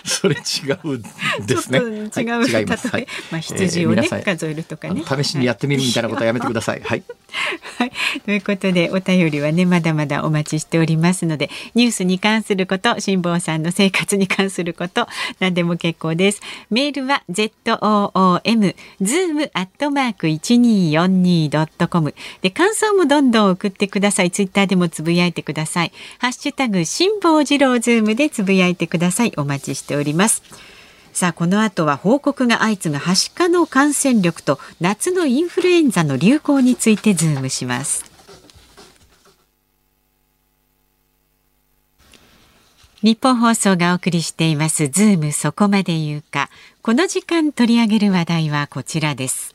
[0.04, 1.02] それ違う
[1.44, 1.78] ですね。
[2.16, 2.88] 違う、はい、違います。
[2.88, 5.02] はい、まあ羊をね、えー、数えるとかね。
[5.04, 6.82] 試しにやってみるみたいなことはやめてください。
[6.84, 7.02] はい。
[7.78, 7.92] はい、
[8.24, 15.06] ということでお便りはねまだまだお待ちしておりますのでニュースに関すること辛坊さんの生活に関すること
[15.38, 16.40] 何でも結構です
[16.70, 22.14] メールは z o o m zoom アットマーク一二四二ドットコム。
[22.42, 24.30] で感想もどんどん送ってください。
[24.30, 25.92] ツイッターでもつぶやいてください。
[26.18, 29.32] ハッシュタグ辛坊治郎ズームでつぶやいてください。
[29.36, 30.42] お待ちしております。
[31.12, 38.08] さあこの後は報告が相次ぐはしかの感染力と夏のインフルエンザの流行についてズームします。
[43.00, 46.50] ニッポン放送がお送りしていますズームそこまで言うか。
[46.88, 49.54] この時間取り上げる話題はこちらです。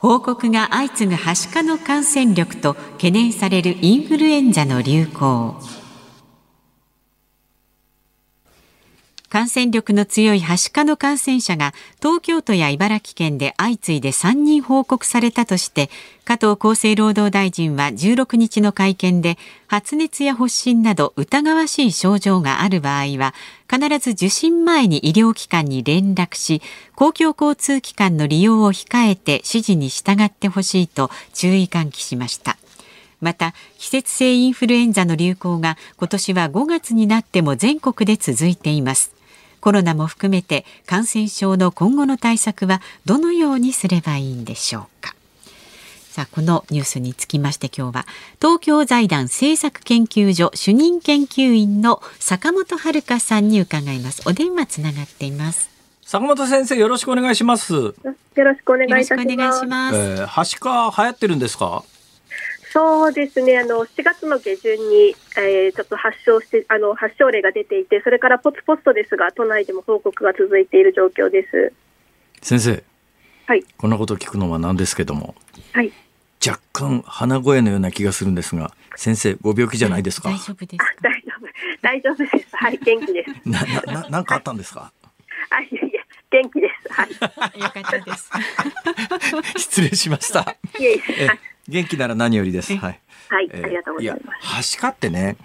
[0.00, 5.77] 報告が相次ぐはしかの感染力と懸念されるインフルエンザの流行。
[9.30, 15.90] 感染力の強いはしかの感染者が東京都や茨城県で相次いで3人報告されたとして
[16.24, 19.36] 加藤厚生労働大臣は16日の会見で
[19.66, 23.34] 発熱や発疹など疑わしい症状がある場合は
[23.70, 26.62] 必ず受診前に医療機関に連絡し
[26.94, 32.56] 公共交通機関の利用を控えて指示に従ってほしいと注意喚起しました。
[33.20, 39.17] また季節性インフルエンザの流行が今年は5月になっても全国で続いています
[39.60, 45.14] コロナも含めて感染症の今後の対策はどのようにすればいいんでしょうか。
[46.10, 48.06] さあこのニュースにつきまして今日は
[48.40, 54.22] 東京財団政策研究所主任研究員の坂本遥さんに伺います。
[54.26, 55.70] お電話つながっています。
[56.02, 57.74] 坂本先生よろしくお願いします。
[57.74, 57.94] よ
[58.36, 59.96] ろしくお願いいたします。
[59.96, 61.84] えー、はしか流行ってるんですか？
[62.78, 71.72] そうですね、あの4月の下旬に、えー、ちょっと発症してあの発症例が出ていて、それからポツポツとですが、都内でも報告が続いている状況です。
[72.40, 72.84] 先生、
[73.46, 75.34] はい、こんなこと聞くのはなんですけども、
[75.72, 75.90] はい、
[76.46, 80.28] 若干鼻声のような気がするんですが、先生、ご病気じゃないですか？
[80.30, 81.48] 大丈夫です大丈夫、
[81.82, 82.56] 大丈夫です。
[82.56, 83.30] はい、元気です。
[83.48, 84.92] な、な、なんかあったんですか？
[85.50, 86.92] あ、いやいや、元気です。
[86.92, 87.10] はい。
[87.60, 88.30] よかったです。
[89.58, 90.56] 失礼しました。
[90.78, 91.28] いえいえ。
[91.68, 92.74] 元気なら何よりです。
[92.76, 93.00] はい。
[93.28, 94.46] はい、ありがとうございます。
[94.56, 95.36] はしかってね、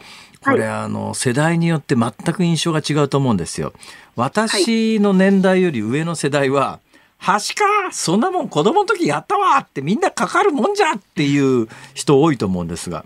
[0.41, 3.73] これ、はい、あの世代によって全く印象が違うと思うんですよ。
[4.15, 6.79] 私の年代より上の世代は、
[7.17, 13.05] はしかそんなもん子供の時やったわってみんなかかるもんじゃっていう人多いと思うんですが、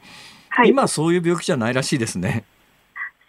[0.49, 2.43] はい、今そういう病気じゃないらしいですね。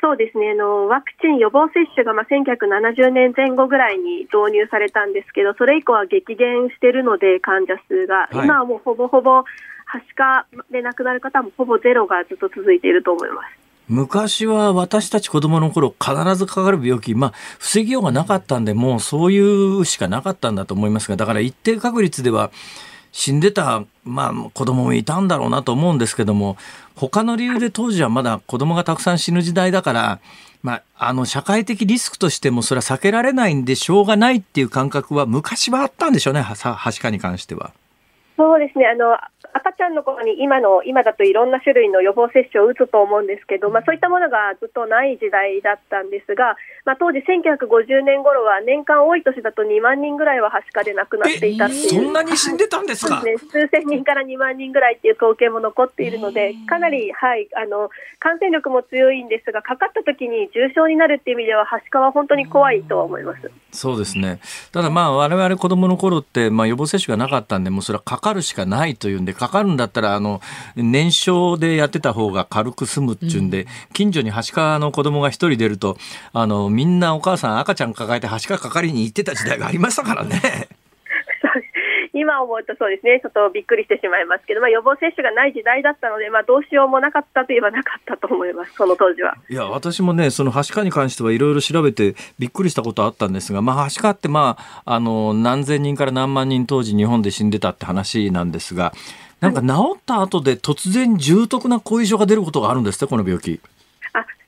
[0.01, 9.44] そうですねあのワクチン予防接種がまあ1970年前後ぐらいに導入されたんですけどそれ以降は激減しているので患者数が、はい、今はもうほぼほぼ
[9.88, 13.59] はしかで亡くなる方もほぼゼロがずっと続いていると思います。
[13.88, 22.51] 昔は私たち子供の頃必ずかかる病気、まあ、防ぎようがなかったんで、もうそういうしかなかったんだと思いますが、だから一定確率では
[23.12, 26.59] 死んでた、まあ、子供もいたんだろうなと思うんですけども、
[26.96, 30.20] 他の理由で当時はまだ子供がたくさん死ぬ時代だから、
[30.62, 37.72] まあ、あの社会的リスクとしてもそれは避けられないんでしょうがないっていう感覚は昔はあったんでしょうね、はしかに関しては。
[38.37, 39.16] そうですねあの
[39.53, 51.88] 赤ちゃんの頃に今の今だといろんな種類の予防接種を打つと思うんですけど、まあ、そういったものがずっとない時代だったんですが、まあ、当時1950年頃は年間多い年だと2万人ぐらいははしかで亡くなっていたっていう。
[51.88, 63.51] そんなに死んでたんですか、ね、数千人から2万人ぐらいっていう統計も残っているのでかなり、はい、あの感染力も強いんですがかかった時に重症になるっていう意味でははしかは本当に怖いとは思います。
[63.70, 64.40] そうですね。
[64.72, 70.41] ただまあ我々子どもの頃って、まあ、予防接種がなかったんでもうそれはかかかるしかないというんで、かかるんだったら、あの、
[70.75, 75.99] 燃焼でやってた方が軽く済むっていうんで、うん、近所にはしかの子供が一人出ると、
[76.33, 80.69] あの、みんなお母さん赤ちゃん抱えてはしかかかりに行ってた時代がありましたからね。
[82.18, 89.35] 今思うとそうですね、ちょっとびっくりしてしまいますけど、まあ、予防接種がない時代だったので、まあ、どうしようもなかったといえばなかったと思います、その当時は。
[89.48, 98.92] いや、私もね、そのはしかに関してはいろいろ調べてびっくりしたことあったんですが、まあ、はしかって、まあ、あの、何千人から何万人当時日本で死んでたって話なんですが、
[99.40, 103.61] なんか治った後で突然重篤な後遺症が出ることがあるんですね、この病気。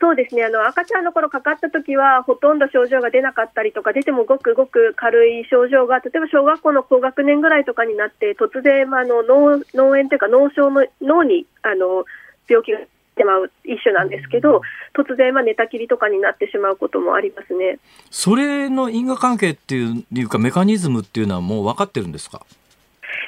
[0.01, 12.07] そうですねあの赤ちゃんの頃かかった時はほとんど症状が出なかったりとか出てもごくごく軽い症状が例えば小学校の高学年ぐらいとかになって突然、まあ、の脳脳炎というか脳症の脳にあの
[12.49, 12.79] 病気が
[13.17, 14.63] てまう一種なんですけど、
[14.95, 17.79] 突然まあ寝たきりとかになってしまうこともありますね。
[18.11, 22.47] それの因果関係っていうかメカニズムっていうのはもう分かってるんですか？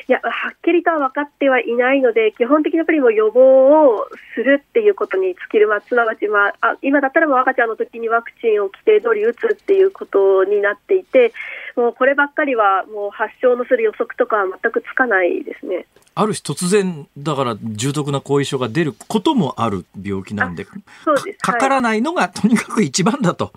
[0.08, 11.32] いや、はっきりとは分かってはいないので、基本的にやっぱりもう予防をするっていうことに尽きる、まあ、すなわち、まあ、あ今だったらもう赤ちゃんの時にワクチンを規定通り打つっていうことになっていて、
[11.76, 15.86] もうこればっかりは、もう発症のする予測とかは全くつかないですね。
[16.14, 20.66] ある日突然、だから重篤な後遺症が出ることもある病気なんで、
[21.04, 23.52] そうですかからないのがとにかく一番だと。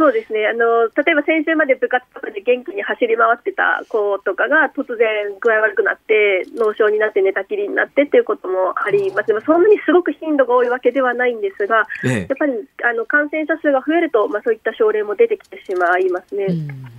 [0.00, 0.46] そうですね。
[0.48, 16.46] あの例えば先週まで部活とかで元気に走り回ってた子とかが突然具合悪くなって脳症になって寝たきりになってっていうこともあります、そんなにすごく頻度が多いわけではないんですが、ええ、やっぱりあの感染者数が増えると、まあ、そういった症例も出てきてしまいますね。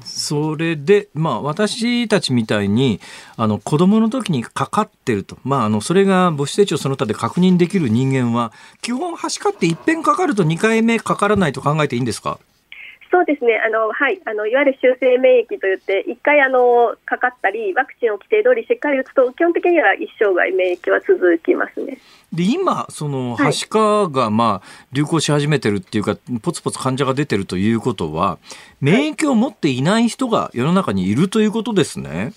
[0.05, 2.99] それで、まあ、私たちみたいに
[3.35, 8.51] あの子供の時にかかってると、まあ、あのそれが母子手帳その他で確認できる人間は
[8.83, 12.37] 基本はしかって一遍かかると2回目かからないと考えていいんですか？
[13.12, 21.97] そうですね、あのはい、あのいわゆる修正免疫といって、1回あのかかったり、ワクチンを規定通りしっかり打つと、基本的には一生涯免疫は続きますね。
[22.32, 28.39] で今、そのはしかがまあ流行し始めてるっていうか、ぽつぽつ患者が出てるということは、
[28.80, 32.32] 免疫を持っていない人が世の中にいるということですね。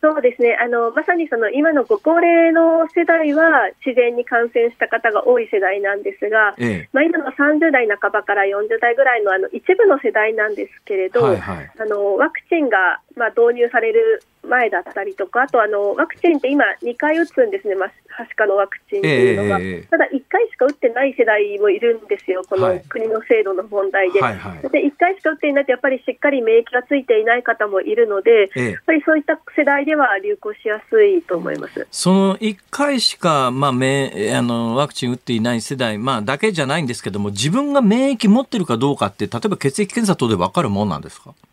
[0.00, 0.56] そうですね。
[0.60, 24.20] あのまさにその今のご高齢の世代は自然に感染した方が多い世代なんですが、ええ、まあ、今の30代半ばから40代ぐらいのあの一部の世代なんですけれど、はいはい、あのワクチンがまあ導入される前だったりとか、あとあのワクチンって今、2回打つんですね、まあ、はしかのワクチンっていうのが、えー、ただ1回しか打ってない世代もいるんですよ、この国の制度の問題で。
[24.20, 24.52] はいはい。
[24.52, 31.86] はい、で1回しか打っていないと、やっぱりしっかり免疫がついていない方もいるので、えー、やっぱりそういった世代では流行しやすいと思います。
[31.90, 41.30] その1回しか、まあ、めあのワクチン打っていない世代、まあ、だけじゃないんですけども、自分が免疫持ってるかどうかって、例えば血液検査等で分かるもんなんですか？
[41.30, 41.47] あ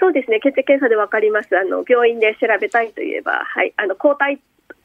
[0.00, 4.40] そうですね、血液検査で分かります、あの病院で調べたいといえば、はい、あの抗体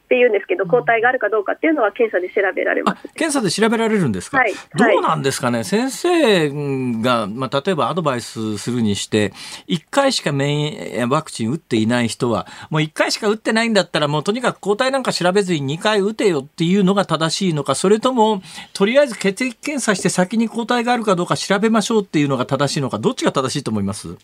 [0.06, 3.08] っていうんですけど、抗体があるかどうかっていうのは検査で調べられます。
[3.14, 9.32] 検査で調べられるんですか、はい、どうなんですかね、先生が、まあ、例えばアドバイスするにして、
[9.66, 18.42] 1回しか免ワクチン打っていない人は、もう1回しか打ってないんだったら、もうとにかく抗体なんか調べずに2回打てよっていうのが正しいのか、それとも、
[18.74, 24.16] とりあえず血液検査して先に抗体があるかどうか調べましょうっていうのが正しいのか、どっちが正しいと思います？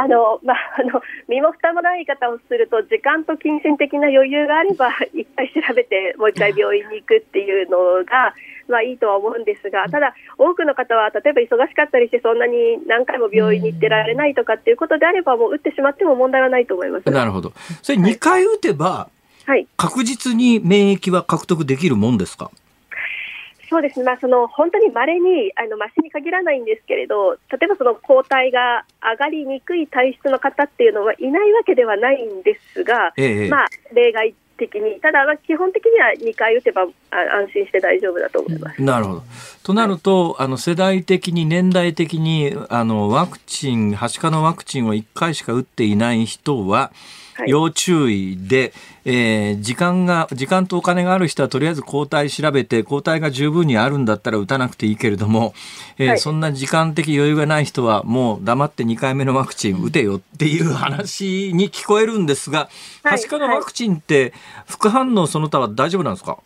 [0.00, 7.76] あのまあ、あの身も蓋もない言い方をすると時間と金銭的な余裕があればいっぱい調べてもう一回病院に行くっていうの
[8.08, 8.32] が、
[8.66, 17.10] まあ、いいとは思うんですがただ、多くの方は例えば忙しかったりしてそんなに何回も病院に行ってられないとかっていうことであればもう打ってしまっても問題はないと思います。
[17.10, 17.52] なるほど。
[17.82, 19.10] それ2回打てば、
[19.44, 22.50] はい、確実に免疫は獲得できるもんですか、
[23.70, 38.82] そうですね、まあ、その本当にまれに、あのましに限らないんですけれど、例えばその抗体が上がりにくい体質の方っていうのはいないわけではないんですが、ええ、まあ、例外的に、ただ、基本的には2回打てば安心して大丈夫だと思います。
[38.82, 39.22] なるほど。
[39.62, 46.92] となると、あの世代的に、年代的にあのワクチン、はしかのワクチンを1回しか打っていない人は、
[47.46, 48.72] 要注意で、
[49.04, 55.54] えー、時間が時間とお金がある人はとりあえず抗体調べて抗体が十分にあるんだったら打たなくていいけれども、
[55.98, 62.68] えーはい、そんな時間的余裕がない人はもう黙って2回目のワクチン打てよっていう話に聞こえるんですが、
[63.02, 64.32] はしかのワクチンって
[64.66, 66.38] 副反応その他は大丈夫なんですか？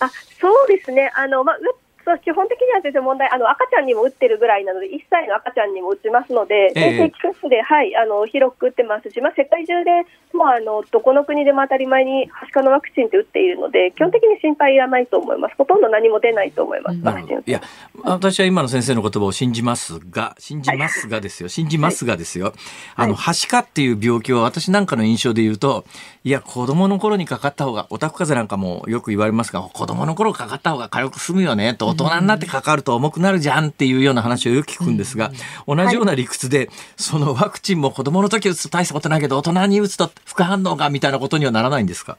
[0.00, 0.10] あ
[0.40, 1.12] そうですね。
[1.14, 1.62] あの、まあ、打っ
[2.04, 9.90] そう基本的には全然問題あの赤ちゃんにも打ってるぐらいなので1歳の赤ちゃんにも打ちますので、えー、定期接種で、はい、あの広く打ってますし、まあ、世界中で
[10.32, 15.54] もうあのどこの国でも当たり前にはしかのワクチンって打っているので基本的に心配いらないと思います。
[15.58, 17.42] ほとんど何も出ないと思います、ワクチン。
[17.46, 17.60] いや
[18.02, 22.54] 私は今の先生の言葉を信じますが信じますがですよ、信じますがですよ、はい、
[22.96, 25.84] あのはしかっていう病気は私なんかの印象で言うと
[26.24, 35.30] いや子供の頃にかかった方がおたふく風邪なんかもよく言われますが子供の頃かかった方が軽く済むよねと大人になってかかると重くなるじゃんっていうような話をよく聞くんですが、
[35.66, 42.18] 同じような理屈で、そのワクチンも子供の時打つと大したことないけど大人に打つと副反応がみたいなことにはならないんですか？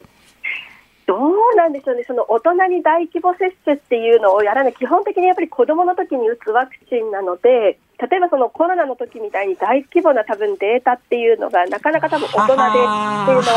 [1.08, 12.74] どうなんでしょうね、その大人に大規模接種っていうのをやらない、基本的にやっぱり子どもの時に打つワクチンなので、例えばそのコロナの時みたいに大規模な多分データっていうのが、なかなか多分大人でっていうの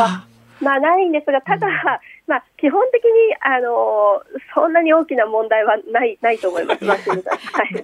[0.03, 0.27] は、
[0.61, 1.68] まあないんですが、ただ、
[2.27, 3.11] まあ、基本的に
[3.43, 4.22] あの
[4.55, 7.03] そんなに大きな問題はないないと思います、 はい、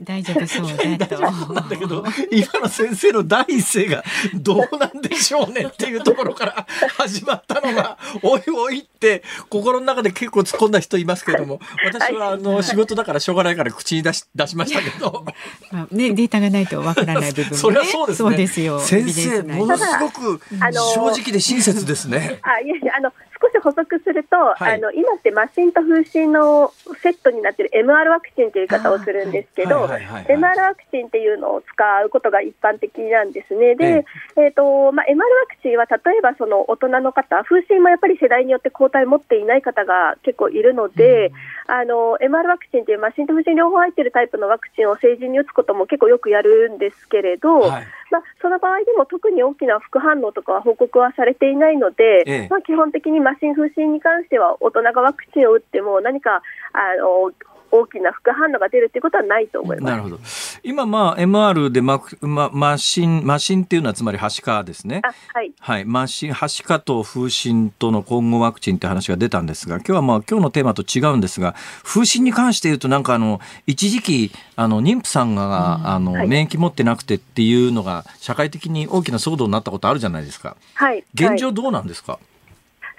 [0.03, 1.21] 大丈夫そうだと。
[1.21, 4.03] なんだけど、今の先生の第一声が
[4.35, 6.67] どうなんでしょうねっていうところから
[6.97, 15.27] 始まったのが、おいおいって心の中で結構突っ込んだ人いますけども、私はあの仕事だからしょうがないから口に出し出しましたけど。
[15.71, 18.31] まあね、データがないとわからない部分、ね、それはそうですね。
[18.31, 18.81] そうですよ。
[18.81, 22.39] 先生、ものすごく正直で親切ですね。
[22.43, 26.73] あ、いやいや、あの、少し補足すると、はい、あの今って麻疹と風疹の
[27.03, 33.75] セットになっている MR ワクチンという言い方をするんですけど、MR ワクチンっていうのを使うことが一般的なんですね。
[33.75, 34.05] で、
[34.37, 41.29] えー、とまあ、MR ワクチンは例えばその大人の方、風疹もやっぱり世代によって抗体を持っていない方が結構いるので、
[41.69, 56.43] うん、あの MR ワクチンという麻疹と風疹両方入っているタイプのワクチンを成人に打つことも結構よくやるんですけれど、はいまあ、その場合でも特に大きな副反応とかは報告はされていないので、ええ、まあ、基本的に麻疹、風疹に関しては大人がワクチンを打っても何か
[56.73, 57.33] あの
[57.73, 59.91] 大きな副反応が出るということはないと思います。
[59.91, 60.19] なるほど。
[60.63, 65.03] 今、まあ、MR でマま、マシン、マシンっていうのはつまりはしかですね。
[65.33, 65.53] はい。
[65.59, 65.85] はい。
[65.85, 80.57] マシン、はしかと風疹との混合ワクチンって話が出たんですが、今日はまあ、今日のテーマと違うんですが、風疹に関して言うとなんかあの、一時期、あの、妊婦さんが、うん、あの、はい、免疫持ってなくてっていうのが、社会的に大きな騒動になったことあるじゃないですか。
[80.75, 81.05] はい。
[81.15, 82.23] 現状どうなんですか、はい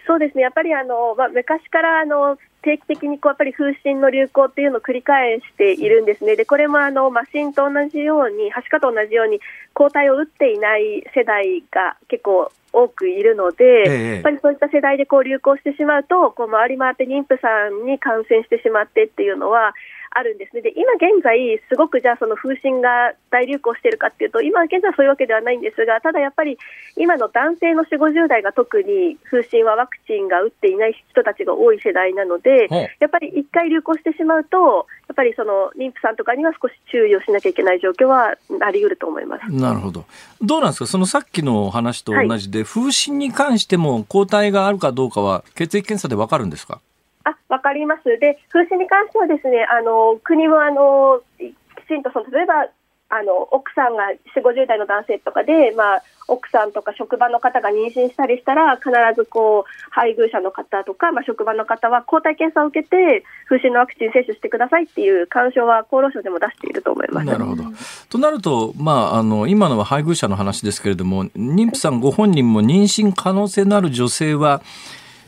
[0.08, 9.40] そうですね、やっぱりあの、まあ、昔からあの定期的にこうやっぱり風疹の流行っていうのを繰り返しているんですね、でこれもあのマシンと同じように、はしかと同じように、
[9.74, 19.74] 抗体を打っていない世代が結構多くいるので、ええ、やっぱりそういった世代でこう流行してしまうと、こう回り回って妊婦さんに感染してしまってっていうのは、
[20.14, 20.62] あるんですね。
[20.62, 26.58] で、今現在、すごくじゃあその風疹が大流行しているかっていうと、今現在そういうわけではないんですが、ただやっぱり
[26.98, 32.68] 今の男性の4、50代が特に風疹はワクチンが打っていない人たちが多い世代なので、
[33.00, 39.52] やっぱり一回流行してしまうと、やっぱりその妊婦さんとかには少し注意をしなきゃいけない状況はあり得ると思います。
[39.52, 40.06] なるほど。
[40.42, 40.88] どうなんですか？
[40.88, 46.82] そのさっきの話と同じで、はい、風疹に関しても抗体があるかどうかは血液検査でわかるんですか？
[47.24, 48.04] あ、わかります。
[48.20, 51.54] で、風疹に関してはですね、あの、国もあの、き
[51.88, 52.68] ちんとその、例えば、
[53.12, 54.06] あの、奥さんが
[54.36, 67.28] 4、50代の男性とかで、まあ、奥さんとか職場の方が妊娠したりしたら、必ずこう、配偶者の方とか、まあ、職場の方は抗体検査を受けて、風疹のワクチン接種してくださいっていう干渉は厚労省でも出していると思います。
[67.28, 67.64] なるほど。
[68.10, 74.62] となると、まあ、あの、今のは配偶者の話ですけれども、妊婦さんご本人も妊娠可能性のある女性は、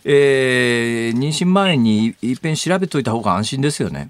[0.05, 4.09] えー、妊娠前にいっぺん調べといた方が安心ですよね。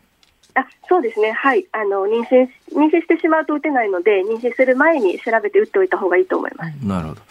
[0.55, 6.73] あそうですね、はい、あの妊娠妊娠してしまうと打てないので、妊娠する前に調べて打っておいた方がいいと思います。
[6.85, 7.21] なるほど。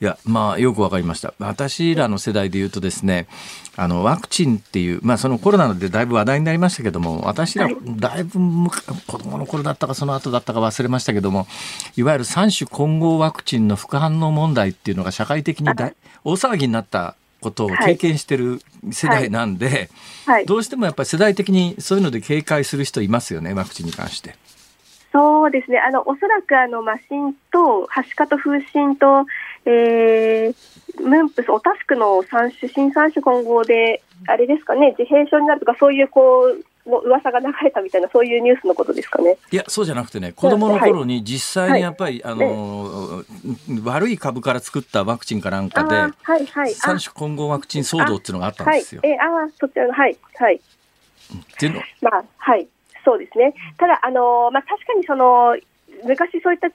[0.00, 1.32] いや、まあ、よくわかりました。
[1.38, 3.26] 私らの世代で言うとですね、
[3.76, 8.38] あの、ワクチンっていう、まあ、そのコロナでだいぶ話題になりましたけども、私ら、だいぶ
[9.06, 11.46] 子供の頃だったか、その後だったか忘れましたけども、
[11.96, 15.66] いわゆる三種混合ワクチンの副反応問題っていうのが社会的に
[16.24, 19.88] 大騒ぎになったことを経験してる世代なんで、はい。
[20.26, 24.34] はい、どうしてもやっぱり世代的にそういうので警戒する人いますよね、ワクチンに関して。
[25.12, 29.26] そうですね、あのおそらくあの麻疹と、はしかと風疹と、
[29.64, 30.54] えー、
[31.00, 39.36] ムンプス、オタスクの三種、新三種混合で、あれですかね、自閉症になるとか、そういうこうの噂が流れたみたいな、そういうニュースのことですかね。
[39.50, 43.24] いや、そうじゃなくてね、子供の頃に実際にやっぱり、はい、あの、
[43.68, 49.00] ね、悪い株から作ったワクチンかなんかで、はいはい、三種混合ワクチン騒動っていうのがあったんですよ。
[49.02, 50.56] はい、えあそちらの、はい、はい。
[50.56, 50.60] っ
[51.58, 52.68] ていうのまあ、はい、
[53.04, 53.54] そうですね。
[53.78, 55.56] ただ、あのまあ、確かにその、
[56.04, 56.70] 昔そういった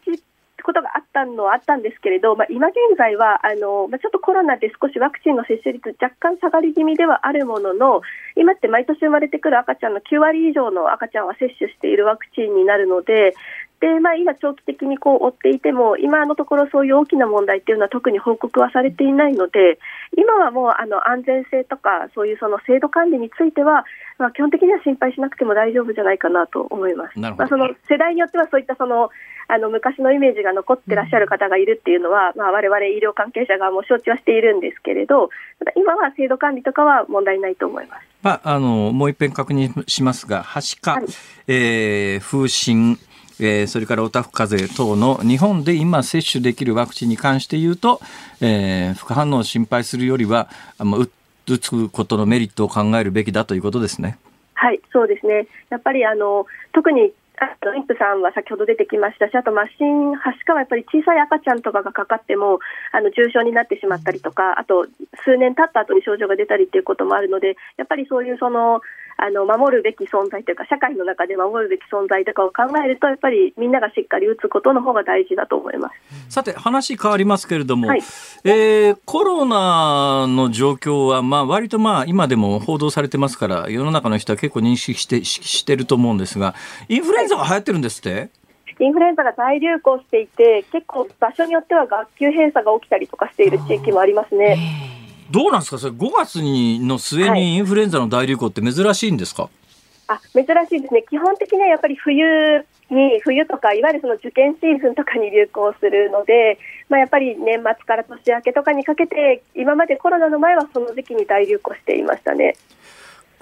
[0.64, 8.02] ことがあったのはあったんですけれど、まあ、今現在はあの、まあ、ちょっとコロナで少しワクチンの接種率若干下がり気味ではあるものの
[8.36, 13.34] 今って毎年生まれてくる赤ちゃんの9割以上の赤ちゃんは接種しているワクチンになるので
[13.82, 19.80] で、まあ、今、長期的にこう追っていても今のところそういう大きな問題っていうのは特に報告はされていないので
[20.16, 23.84] 今はもうあの安全性とかそういうその制度管理については、
[24.20, 27.20] まあ、基本的には心配しなくても大丈夫じゃないかなと思います。
[27.20, 29.10] まあ、その世代によってはそういったその
[29.48, 35.30] あの昔のイメージが残ってらっしゃる方がいるっていうのは、まあ、我々医療関係者がもう承知はしているんですけれど
[35.60, 38.06] ただ今は制度管理とかは問題ないと思います。
[38.22, 41.06] まあ、あのもう一遍確認しますが、はしか、はい、
[41.48, 42.98] えー、風疹、
[43.42, 48.00] えー、それからオタフ風邪等の日本で今接種できるワクチンに関して言うと、
[48.40, 50.48] えー、副反応を心配するよりは、
[51.48, 54.18] 打つことのメリットを考えるべきだということですね。
[54.54, 55.48] はい、そうですね。
[55.70, 57.12] やっぱりあの特に
[57.42, 62.60] あ妊婦さんは先ほど出てきましたし、あと、麻疹、はしかはやっぱり小さい赤ちゃんとかがかかっても、
[62.92, 64.86] あの重症になってしまったりとか、あと、
[65.26, 68.82] 数年経った後に症状が出たりっていうこともあるので、やっぱりそういうその、
[69.24, 76.34] あの守るべき存在というか社会の中で守るべき存在とかを考えるとやっぱりみんながしっかり打つことの方が大事だと思います。
[76.34, 78.02] さて話変わりますけれども、はい、
[78.44, 86.56] えー、コロナの状況はまあ割とまあ今でも報道されてますから世の中の人は結構認識してしてると思うんですが
[86.90, 88.32] インフルエンザが流行ってるんですって、
[88.80, 95.01] インフルエンザが大流行していて結構場所によっては学級閉鎖が起きたりとかしている地域もありますね。
[95.32, 95.78] どうなんですか？
[95.78, 99.52] それ5月にの末にインフルエンザの大流行って珍しいんですか、はい、
[100.08, 101.04] あ珍しいですね。
[101.10, 106.60] 基本的にはやっぱり冬に冬とかいわゆるその受験シーズンとかに流行するので、
[106.90, 112.56] まあ、やっぱり年末から年明けとかにかけて今までコロナの前はその時期に大流行していましたね。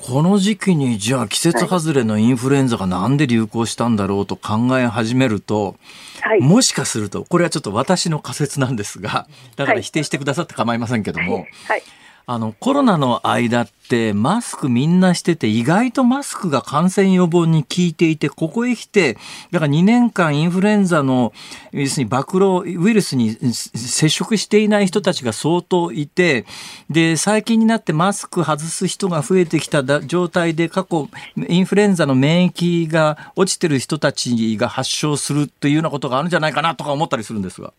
[0.02, 5.76] この時期にじゃあ季節外れのインフルエンザがなんで流行したんだろうと考え始めると、
[6.22, 11.44] はい、もしかするとこれはちょっと私の仮説なんですがだから否定してくださって構いませんけども、はい。
[11.66, 11.84] はい
[12.32, 19.18] あの、コロナの間ってマスクみんなしてて意外とマスクが感染予防に効いていて、ここへ来て、
[19.50, 21.34] だから2年間インフルエンザの、
[21.72, 22.24] 要するに暴
[22.64, 26.46] 露ウイルスに接触していない人たちが相当いて、
[26.88, 37.74] で、最近になってマスク外す人が増えてきた状態で過去インフルエンザの免疫が落ちてる人たちが発症するというようなことがあるんじゃないかなとか思ったりするんですが。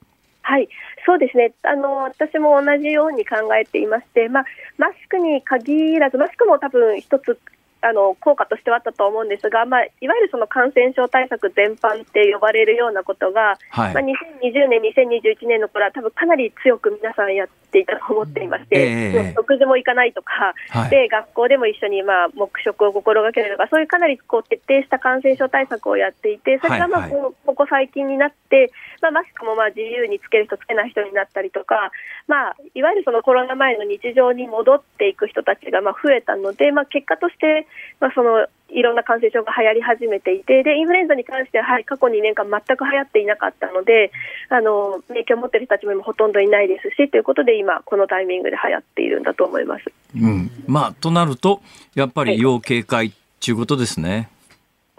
[0.51, 0.69] はい、
[1.07, 1.55] そうですね。
[1.63, 4.45] あの私も同じように考えていまして、まあ、
[4.79, 7.39] マスクに限らずマスクも多分一つ
[7.83, 14.03] あの効果としてはあったと思うんですが、まあ、いわゆるその感染症対策全般って呼ばれるようなことが、はい、まあ、
[14.43, 31.91] 2020年、2021年の頃は多分かなり強く皆さんやっていたと思っていまして、えー、食事も行かないとか、はい、で学校でも一緒に、まあ、黙食を心がけるとか、そういうかなりこう徹底した感染症対策をやっていて、それがまあここ最近になって、まあ、マスクもまあ自由につける人、つけない人になったりとか、
[32.27, 37.67] まあ、いわゆるそのコロナ前の日常に戻っていく人たちがまあ増えたので、まあ、結果として、
[38.01, 44.13] まあ、そのいろんな感染症が流行り始めていてでインフルエンザに関しては、はい、過去2年間全く流行っていなかったので
[44.49, 49.85] あの免疫を持っている人たちも今ほとんどいないですしということで今このタイミングで流行っているんだと思います。
[50.15, 50.51] うん。
[50.67, 51.61] まあ、となると
[51.95, 53.13] やっぱり要警戒
[53.45, 54.11] ということですね。
[54.11, 54.29] はい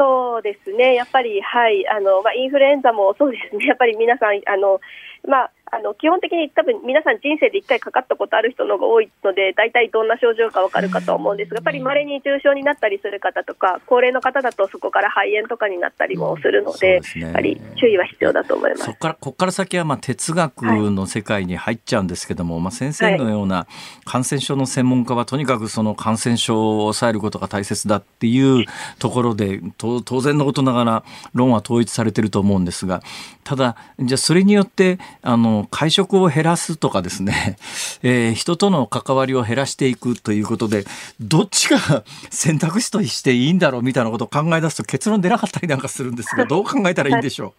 [0.01, 1.87] そうですね、やっぱり、はい。
[1.87, 4.81] あのまあ、インフルエンザもそうですね、やっぱり皆さん、あの
[5.27, 18.83] まあ、あの基本的に多分皆さん人生で1回かかったことある人の方が多いので大体どんな症状か分かるかと思うんですがやっぱりまれに重症になったりする方とか高齢の方だとそこから肺炎とかになったりもするので、うん、やっぱり注意は必要だと思います。
[18.83, 23.65] そこからここから先はまあ哲学の世界に入っちゃうんですけども、はい、まあ、先生のような
[24.03, 28.65] 感染症の専門家はとにかくその感染症を抑えることが大切だっていう
[28.99, 31.03] ところで当然のことながら
[31.33, 33.01] 論は統一されてると思うんですが
[33.45, 37.57] ただじゃあそれによってあの会食を減らすとかですね、
[38.03, 40.83] えー、人との関わりを減らしていくということで
[41.19, 47.53] どっちが選択肢としていいんだろうみたいなことを考え出すと結論出なかったりなんかするんですが どう考えたらいいんでしょ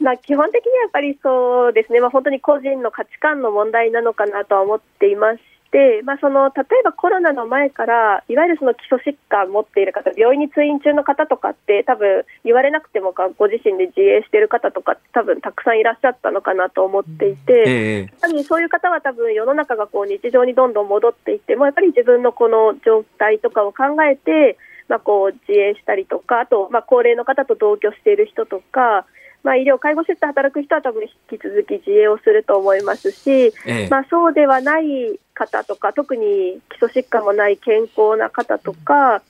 [0.00, 24.56] う、 まあ、基本的にはやっぱりそうですね、まあ、本当に個人の価値観の問題なのかなとは思っていますで、まあ、その例えばコロナの前からいわゆるその基礎疾患を持っている方病院に通院中の方とかって多分言われなくてもご自身で自衛している方とか多分たくさんいらっしゃったのかなと思っていて、えー、多分そういう方は多分世の中がこう日常にどんどん戻っていってもやっぱり自分のこの状態とかを考えて、
[24.88, 29.06] まあ、こう自衛したりとかあと、まあ、高齢の方と同居している人とか
[29.44, 39.22] まあ、医療、介護施設で働く人は多分引き続き自衛をすると思いますし、ええ、まあ、そうではない方とか特に基礎疾患もない健康な方とか、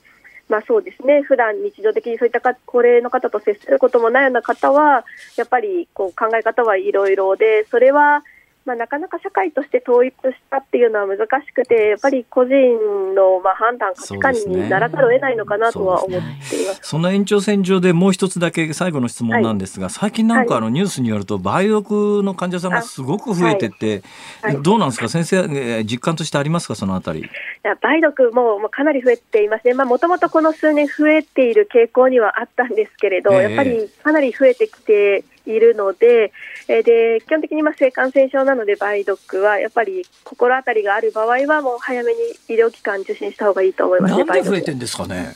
[0.47, 5.03] まあそうですね、普段日常的にそういった高齢の方と接することもないような方は、
[5.35, 8.23] やっぱりこう考え方はいろいろで、それは
[8.65, 24.01] まあ、なかなか社会として統一したっていうのは難しくて、やっぱり個人のまあ判断、価値観にならざるを得ないのかなとは思っています、ね、その延長線上でもう一つだけ最後の質問なんですが、はい、最近なんかあのニュースによると、梅毒の患者さんがすごく増えてて、
[24.41, 24.55] はい。
[24.55, 27.19] はい、どうなんですか、先生、実感としてありますか、そのあたり。
[27.19, 27.23] い
[27.61, 36.31] や梅毒ももうかなり増えていますね、もともとこの数年増えている傾向にはあったんですけれど、えー、やっぱりかなり増えてきているので、
[36.67, 45.33] えー、で基本的にまあ性感染症なので梅毒はやっぱり心当たりがある場合はもう早めに医療機関受診した方がいいと思います、ね、なんで増えてんですかね？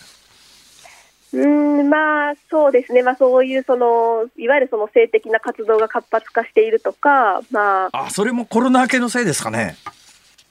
[1.32, 9.76] うんまあそうですね、まあ、そういうそのいわゆるその性的な活動が活発化しているとか、まあ、あそれもコロナ明けのせいですかね？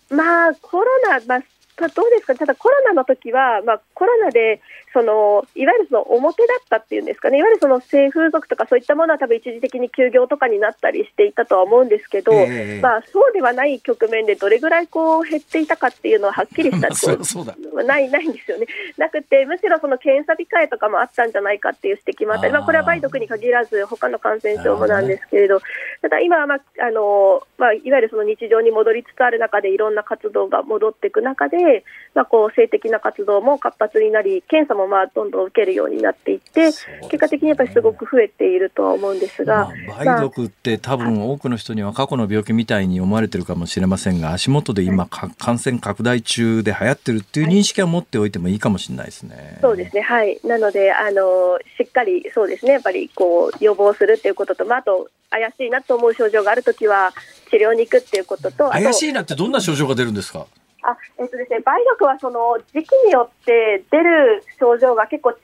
[0.08, 4.60] まあコロナ、まあ、どうですか、ただコロナの時は、まあ、コロナで
[4.92, 16.88] そのいわゆるその表だったっていうんですかね、いわゆるその性風俗とかそういったものは多分一時的に休業とかになったりしていたとは思うんですけど、えー、まあ、そうではない局面でどれぐらいこう減っていたかっていうのははっきりした
[17.84, 18.66] ないないんですよね。
[18.96, 25.60] なくて、むしろその検査控えとかもあったんじゃないかっていう指摘もあったり、まあ、これは梅毒に限らず、他の感染症もなんですけれど、
[26.02, 31.84] ただ今は、まああのまあ、いわゆるその日常に戻りつつある中で、いろんな活動が戻っていく中で、
[32.14, 36.72] まあ、こう性的な活動も活発になり、検査もまあどんどん受けるようになっていって、ね、
[37.02, 49.58] 結果的にやっぱりすごく増えているとは思うんですが、まあ、梅毒って多分多くの人には過去の病気みたいに思われてるかもしれませんが、足元で今、はい、感染拡大中で流行ってるっていう認識は持っておいてもいいかもしれないですね。
[49.60, 57.12] そうですね、はい、なのであの、しっかりそうですね、やっぱりこう予防するっていうことと、まあ、あと怪しいなと思う症状があるときは、
[57.50, 60.46] 治療に行くっていうことと、怪しいなってどんな症状が出るんですか？
[60.82, 65.34] あえっとですね、梅毒はその時期によって出る症状が結構違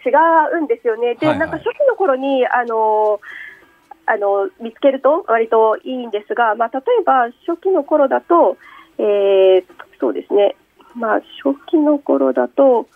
[0.58, 1.16] うんですよね。
[1.16, 3.20] で、はいはい、なんか初期の頃にあの
[4.06, 8.56] あの見つけると割といいんですが、まあ、例えば初期の頃だと、
[8.98, 9.64] えー、
[9.98, 10.56] そうですね、
[10.94, 12.86] まあ、初期の頃だと、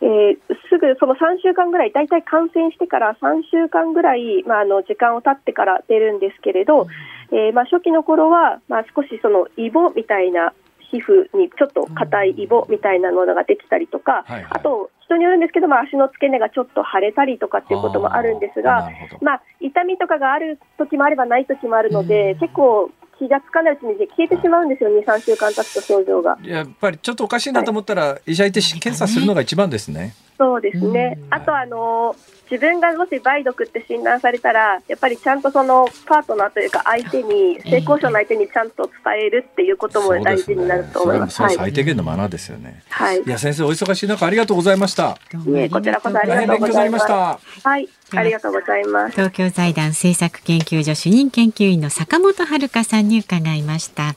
[0.00, 0.36] えー、
[0.70, 6.86] すぐその3週間ぐらい、大体感染してから3週間ぐらい、まあ、あの時間を経ってから出るんですけれど、
[7.32, 10.52] えー、まあ、初期の頃は、まあ、少しそのイボみたいな
[10.94, 18.88] 皮膚にちょっと硬いイボみたいなものができたりとか、はいはい、あと人によるんですけど、まあ、足の付け根がちょっと腫れたりとかっていうこともあるんですが、
[19.20, 26.38] まあ、痛みとかがある時もあればない時もあるので、結構気がつかないうちに消えてしまうんですよ、2、3週間経つと症状が。
[26.42, 30.14] やっぱりちょっとおかしいなと思ったら、はい、医者行って検査するのが一番ですね。
[30.36, 31.18] そうですね。
[31.30, 32.16] あとあの
[32.50, 41.36] 自分がもし梅毒って診断されたら、やっぱりちゃんとそのパートナーというか相手に、性交渉の相手にちゃんと伝えるっていうことも大事になると思います。
[41.36, 42.82] そ、ね、最低限のマナーですよね。
[42.90, 43.22] はい。
[43.22, 45.16] いや先生お忙しい中ありがとうございました。
[45.46, 47.40] いえこちらこそありがとうございました。
[47.64, 47.88] はい。
[48.14, 49.12] ありがとうございます。
[49.12, 54.14] 東京財団政策研究所主任研究員の坂元晴香さんに伺いました。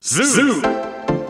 [0.00, 0.97] ズー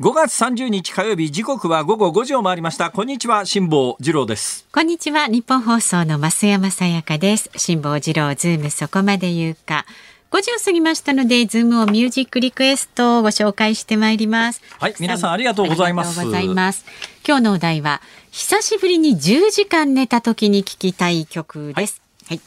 [0.00, 2.92] 5月30日火曜日時刻は午後5時を回りました。
[2.92, 4.64] こんにちは辛坊治郎です。
[4.72, 7.50] こんにちはニッポン放送の増山さやかです。
[7.56, 9.86] 辛坊治郎ズームそこまで言うか。
[10.30, 14.62] 5時を過ぎましたのでズームオンミュージックリクエストをご紹介してまいります。
[14.78, 16.16] はい皆さんありがとうございます。
[16.22, 22.46] 今日のお題は久しぶりに10時間寝た時に聞きたい曲です、はい、はい、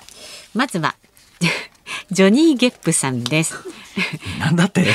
[0.56, 0.96] まずは
[2.12, 3.56] ジョニーゲップさんです。
[4.40, 4.84] なんだって？
[4.86, 4.88] ジ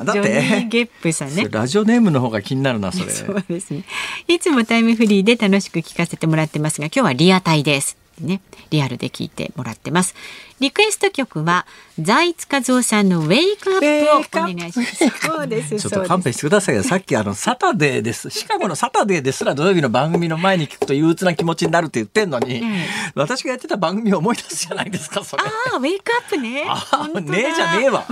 [0.00, 1.46] ョニーゲップさんね。
[1.50, 3.10] ラジオネームの方が気になるなそれ。
[3.10, 3.84] そうですね。
[4.28, 7.96] いつもタイムフリーで楽しく聞かせてもらってますが今日はリアタイです。
[8.20, 8.40] ね、
[8.70, 10.14] リアルで聞いてもらってます。
[10.60, 11.66] リクエスト曲は
[12.00, 15.08] 財津和夫さんのウェイクアップをお願いします。
[15.08, 15.78] そうです。
[15.78, 16.82] ちょっと勘弁してくださいよ。
[16.82, 18.30] さっきあのサタデーです。
[18.30, 22.72] シカゴのサタデーですら土曜日の番組の前に聞くと憂鬱な気持ちになるって言ってんのに、うん、
[23.14, 25.22] 私がやってた番組を思い出すじゃないですか。
[25.24, 25.42] それ。
[25.42, 26.64] ああ、ウェイクアップね。
[26.68, 28.04] あねえじゃねえわ。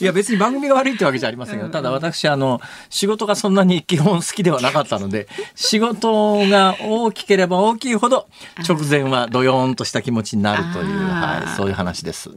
[0.00, 2.60] いや別に番組が悪いってわけじゃありませんが、ただ私あの
[2.90, 8.28] 仕事がそんなに基本好きではなかったので、仕事が大きければ大きいほど
[8.68, 12.30] 直前はドヨーンとした気持ちになるという、はい、そういう話です。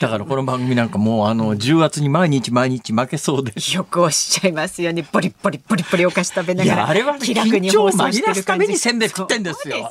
[0.00, 3.52] だからこの番組なんかもうあの重圧に毎日毎日負けそうで。
[3.74, 5.06] よくおっしゃいますよね。
[5.10, 9.90] ボリボリボリボリお菓子食べながらあれは気楽に放送してる感じにせんで食ってんですよ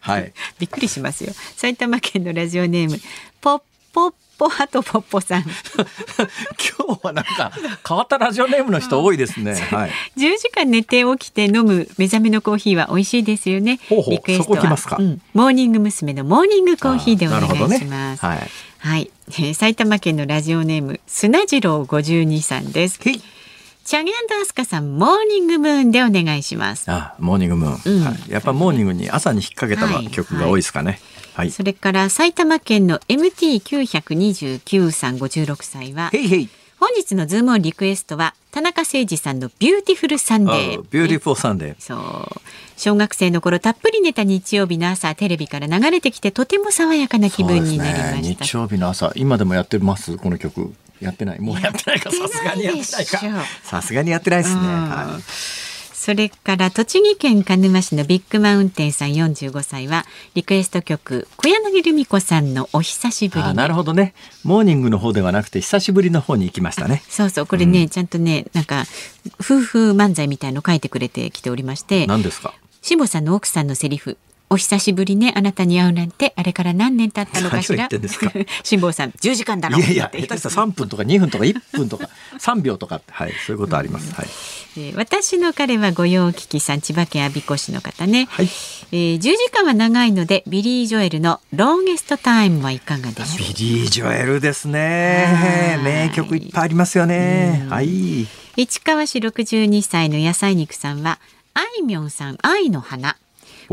[0.00, 2.96] はいびっくりしますよ埼玉県のラジオネーム
[3.40, 3.62] ポッ
[3.92, 5.42] ポッポハトポッポさん。
[5.44, 7.52] 今日はなんか
[7.86, 13.78] 変わったラジオネームの人多いですね、はい、10時間寝て起きて飲む目覚めのコーヒーは美味しいですよね。
[13.88, 14.10] ほうほう。
[14.10, 16.12] リクエストは、うん、モーニング娘。
[16.12, 22.98] のモーニングコーヒーでお願いします、ね、はい、はい、えー、埼玉県のラジオネーム砂次郎52さんです
[23.84, 26.90] チャゲアンダースカさんモーニングムーンでお願いします。
[26.90, 31.00] あモーニングムーン、うん、はい、やっぱモーニングに朝に引っ掛けた曲が多いですかね、はい。
[31.34, 40.82] はい、それから埼玉県の MT929 さん56歳はへいへい本日のズームオンリクエストは田中星児さんのビューティフルサンデー。
[40.90, 41.76] ビューティフルサンデー。
[41.78, 42.40] そう。
[42.76, 48.44] 小学生の頃たっぷり寝た日曜日の朝テレビから流れてきてとても爽やかな気分になりました。
[48.44, 50.16] 日曜日の朝今でもやってます？
[50.18, 50.74] この曲。
[51.02, 51.40] やってない。
[51.40, 52.00] もうやってない。
[52.00, 53.44] かさすがにやってないか。
[53.62, 54.60] さすがにやってないですね。
[54.60, 55.22] はい。
[55.94, 63.54] それから栃木県鹿沼市のビッグマウンテンさん45歳はリクエスト曲小柳ルミ子さんのお久しぶり。
[63.54, 64.12] なるほどね。
[64.42, 67.04] モーニングの方ではなくて久しぶりの方に行きましたね。
[67.08, 68.84] そうそうこれね、うん、ちゃんとねなんか
[69.38, 72.52] 夫婦漫才みたいの書いてくれてきておりまして何ですか？
[72.80, 74.18] 辛坊さんの奥さんのセリフ
[74.52, 75.32] お久しぶりね。
[75.34, 77.88] あなたに会うなんてあれから何年経ったのかしら？
[78.62, 79.78] 辛坊さん10時間だろ。
[79.78, 84.26] いやいや下手したら3分とか2分とか1分とか 3秒とかはいそういうことあります、はい、
[84.76, 88.48] えー、私の彼は御用聞きさん千葉県我孫子市の方ね、はい、
[88.92, 95.78] えー、10時間は長いのでビリー・ジョエルのロンゲストタイムはいかがでしょうビリー・ジョエルですね。
[95.82, 97.66] 名曲いっぱいありますよね。
[97.70, 98.26] はい。
[98.56, 101.18] 市川市62歳の野菜肉さんは
[101.54, 103.16] あいみょんさん愛の花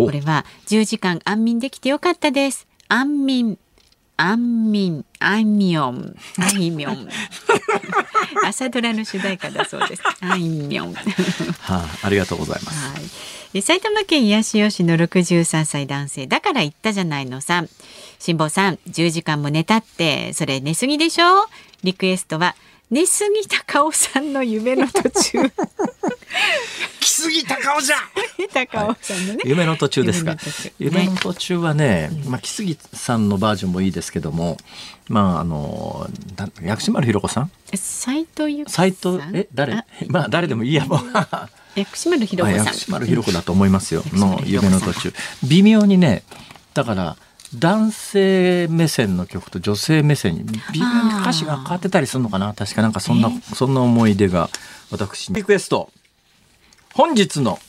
[0.06, 2.68] これは10時間安眠できてよかったです。
[2.88, 3.58] 安眠。
[4.18, 5.06] 安眠。
[5.20, 7.08] あいみょんあいみょん
[8.46, 10.04] 朝ドラの主題歌だそうです。
[10.22, 11.04] あいみょんは
[11.70, 13.00] あ、ありがとうございます、は
[13.54, 17.62] い、埼玉県八潮市の63歳男性だから言ったじゃないのさ。
[17.62, 17.70] ん
[18.20, 21.48] 辛坊さん10時間も寝たってそれ寝すぎでしょ？
[21.84, 22.56] リクエストは
[22.92, 25.40] 寝すぎた顔さんの夢の途中
[27.20, 27.98] 来すぎた顔じゃ
[28.54, 30.38] 高尾 さんのね、夢の途中ですか。
[30.80, 31.58] 夢の途中。
[31.60, 34.58] はね、まあ木杉さんのバージョンもいいですけども
[35.10, 36.10] まああの
[36.62, 37.52] 薬師丸ひろ子さん？
[37.76, 39.84] 斉藤由斉藤え誰？
[40.08, 41.00] まあ誰でもいいやもう。
[41.76, 42.66] 薬師丸ひろ子さん。
[42.66, 44.04] 薬師丸ひろ子だと思いますよ。
[44.14, 45.14] の夢の途中。
[45.44, 46.24] 微妙にね
[46.74, 47.18] だから
[47.56, 52.54] 男性目線の曲と女性目線に微妙に歌詞が変わってたりするのかな。
[52.54, 54.50] 確かなんかそんな、そんな思い出が
[54.92, 55.90] 私リクエスト
[56.96, 57.60] 本日の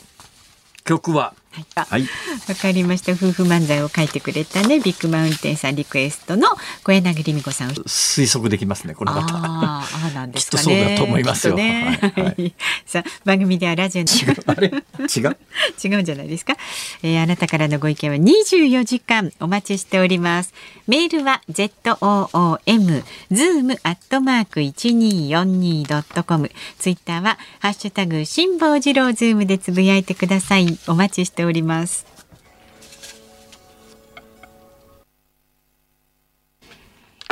[0.84, 2.02] 曲ははい。
[2.48, 3.12] わかりました。
[3.12, 6.48] 夫婦漫才を書いてくれたね、ビッグマウンテンさんリクエストの
[6.84, 7.70] 小柳りみ子さん。
[7.70, 9.20] 推測できますね、この方。
[9.20, 10.62] ああ、なんですかね。
[10.62, 11.56] きっとそうだと思いますよ。
[11.56, 12.54] ねはいはい、
[12.86, 14.68] さあ、番組ではラジオ違う、あれ？
[14.68, 15.36] 違う？
[15.84, 16.56] 違うんじゃないですか？
[17.02, 20.54] えー、あなたからのご意見は24時間お待ちしております。
[20.86, 26.50] メールは z o o m zoom アットマーク一二四二ドットコム。
[26.78, 30.78] ツイッターはハッシュタグ辛坊治郎ズームでつぶやいてください。
[30.86, 32.06] お待ちしております。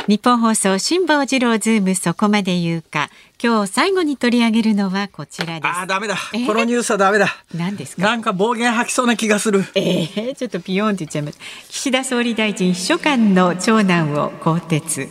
[0.07, 3.11] ニッポン放送辛坊治郎ズームそこまで言うか。
[3.41, 5.67] 今日最後に取り上げるのはこちらです。
[5.67, 6.15] あダメだ、
[6.47, 7.27] このニュースはダメだ。
[7.53, 8.01] 何ですか？
[8.01, 9.63] なんか暴言吐きそうな気がする。
[9.75, 11.37] えー、ちょっとピヨンって言っちゃいます。
[11.69, 15.07] 岸田総理大臣秘書官の長男を更迭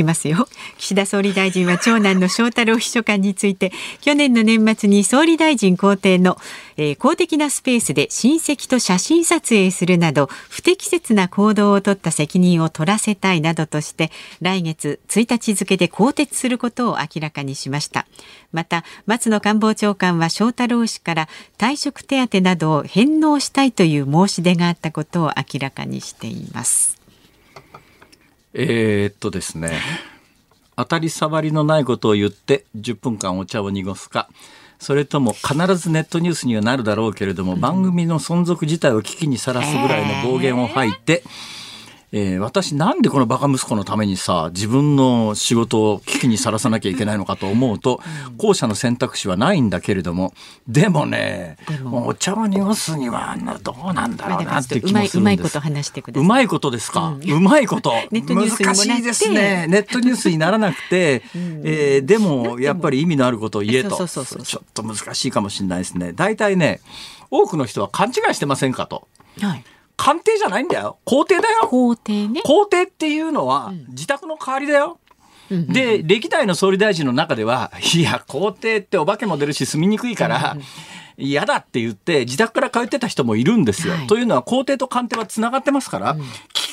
[0.00, 0.48] きますよ。
[0.78, 6.38] 岸田総理大臣は長男の翔太郎秘書官について去年の年末に総理大臣公邸の、
[6.76, 18.06] えー、公的なスペースで親戚と写真撮影するなど不適切な行動を取った責任を取らせたいなどとして来月1日付で更迭することを明らかにしました。
[18.52, 21.28] また松野官房長官は翔太郎氏から
[21.58, 26.99] 退職手当などを返納したいという申し出があったことを明らかにしています。
[28.52, 29.80] えー、っとですね。
[30.76, 34.28] 当たり障りのないことを言って10分間お茶を濁すか。
[34.78, 41.59] それとも必ずネットニュースにはなるだろうけれども、番組の存続自体を危機にさらすぐらいの暴言を吐いて、えー
[42.12, 50.32] えー、私なんでこのバカ息子のためにさ自分の仕事を危機にさらさなきゃいけないのかと思うと、うん、後者の選択肢はないんだけれども
[50.66, 51.56] でもね
[51.90, 52.08] も。
[52.08, 55.18] お茶を濁すにはどうなんだろうなって気もするんです。
[55.18, 56.24] うまいこと話してください。
[56.24, 57.92] うまいことですか、うん、うまいこと。
[58.10, 59.66] 難しいですね。
[59.68, 63.96] ネットニュースにならなくて、うん、えー、でもやっぱり意味のあることを言えと。
[64.06, 66.12] ちょっと難しいかもしれないですね。
[66.12, 66.80] 大体ね
[67.30, 69.08] 多くの人は勘違いしてませんかと。
[69.40, 69.64] はい
[70.00, 70.96] 官邸じゃないんだよ。
[71.04, 71.68] 皇帝だよ。
[71.68, 72.40] 皇帝ね。
[72.42, 74.98] 皇帝っていうのは、自宅の代わりだよ。
[75.50, 80.56] で、歴代の総理大臣の中では、いや、皇帝ってお化けも出るし住みにくいから、
[81.18, 83.92] 嫌だって言って自宅から通ってた人もいるんですよ。
[83.92, 86.22] はい、というのは皇帝と官邸はつながってますから、うん、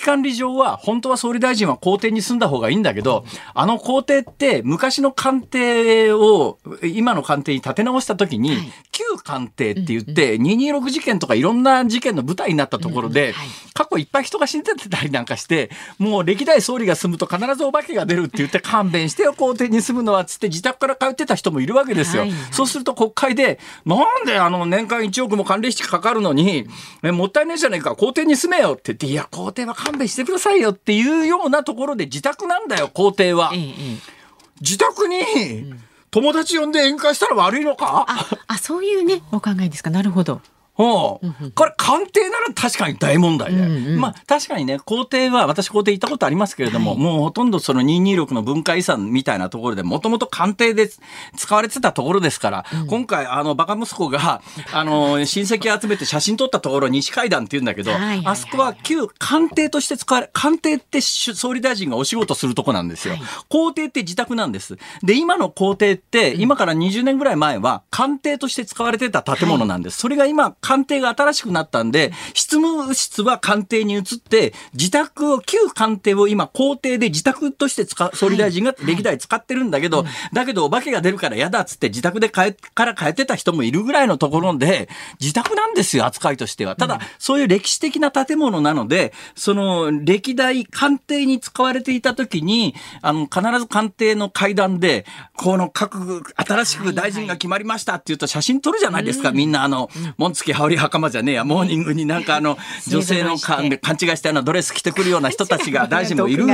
[0.07, 13.33] 管理上は本当は総理大臣は皇帝に住んだ方がいいんだけど、あの皇帝って昔の官邸を今の官邸に建て直した時に、はい、旧官邸って言って、226事件とかいろんな事件の舞台になったところで、
[13.73, 22.21] 過去いっぱい人が死んでたりなんかして、もう歴代総理が住むと必ずお化けが出るって言って勘弁してよ皇帝に住むのはつって自宅から通ってた人もいるわけですよ。
[22.21, 26.65] はいはい、そうすると国会で、なんであの年間1億も管理費かかるのに、
[27.03, 33.51] えもったいないじゃないか、公邸に住めよって言って、いや、公邸は勘弁してくださいよっていうようなところで自宅なんだよ、公邸は。
[34.61, 35.73] 自宅に、
[36.09, 38.05] 友達呼んで宴会したら悪いのか？
[38.07, 39.89] ああそういうねお考えですか。
[39.89, 40.41] なるほど
[40.77, 41.19] こ
[41.65, 50.89] れ官邸なら確かに大問題で、うんうん、まあ確かにね皇帝は私皇帝行ったことありますけれども、はい、もうほとんどその226の文化遺産みたいなところでもともと官邸で
[51.35, 57.91] 使われてたところですから、うん、今回あのバカ息子が あの親戚集めて写真撮ったところ西海岸って言うんだけど、
[58.25, 64.77] あそこは旧官邸として使われ官邸って総理大臣がお仕事するとこなんですよ、はい、皇帝って自宅なんです。
[65.03, 80.03] で今の皇帝って、今から20年ぐらい前は官邸として使われてた建物なんです、はい、それが今官邸が新しくなったんで、執務室は官邸に移って、自宅を、旧官邸を今皇帝で自宅として使総理大臣が歴代使ってるんだけど、
[80.33, 84.89] だけどお化けが出るから嫌だっつって自宅で変え、から変えてた人もいるぐらいのところで、
[85.21, 86.75] 自宅なんですよ、扱いとしては。
[86.75, 95.05] ただ、そういう歴史的な建物なので、その歴代官邸に使われていた時に、あの、必ず官邸の階段で、
[95.37, 106.53] この各、新しく大臣が決まりましたって言うと写真撮るじゃないですか、みんなあの、紋付き羽織袴袴じゃねえや、モーニングになんかあの、 女性の勘違いしてあのドレス着てくるような人たちが大臣もいるんで、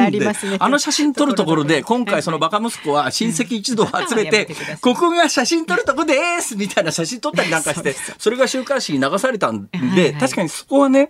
[0.59, 4.49] あの写真撮るところで、今回そのバカ息子は親戚一同集めて、
[4.81, 11.09] ここが写真撮るとこですみたいな写真撮ったりなんかして、 それが週刊誌に流されたんで、確かにそこはね、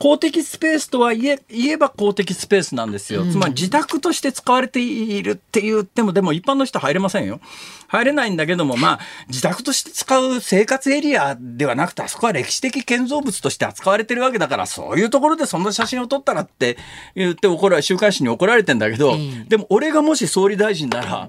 [0.00, 3.26] 公的スペースとは言え言えば公的スペースなんですよ。
[3.30, 7.38] つまり自宅として使われているって言っても、でも一般の人入れませんよ。
[7.86, 16.78] 入れないんだけども、まあ、自宅として使う生活エリアではなくて、あそこは歴史的建造物として扱われてるわけだから、そういうところでそんな写真を撮ったらって
[17.14, 21.28] 言って怒ら週刊誌に怒られてんだけど、でも俺がもし総理大臣なら、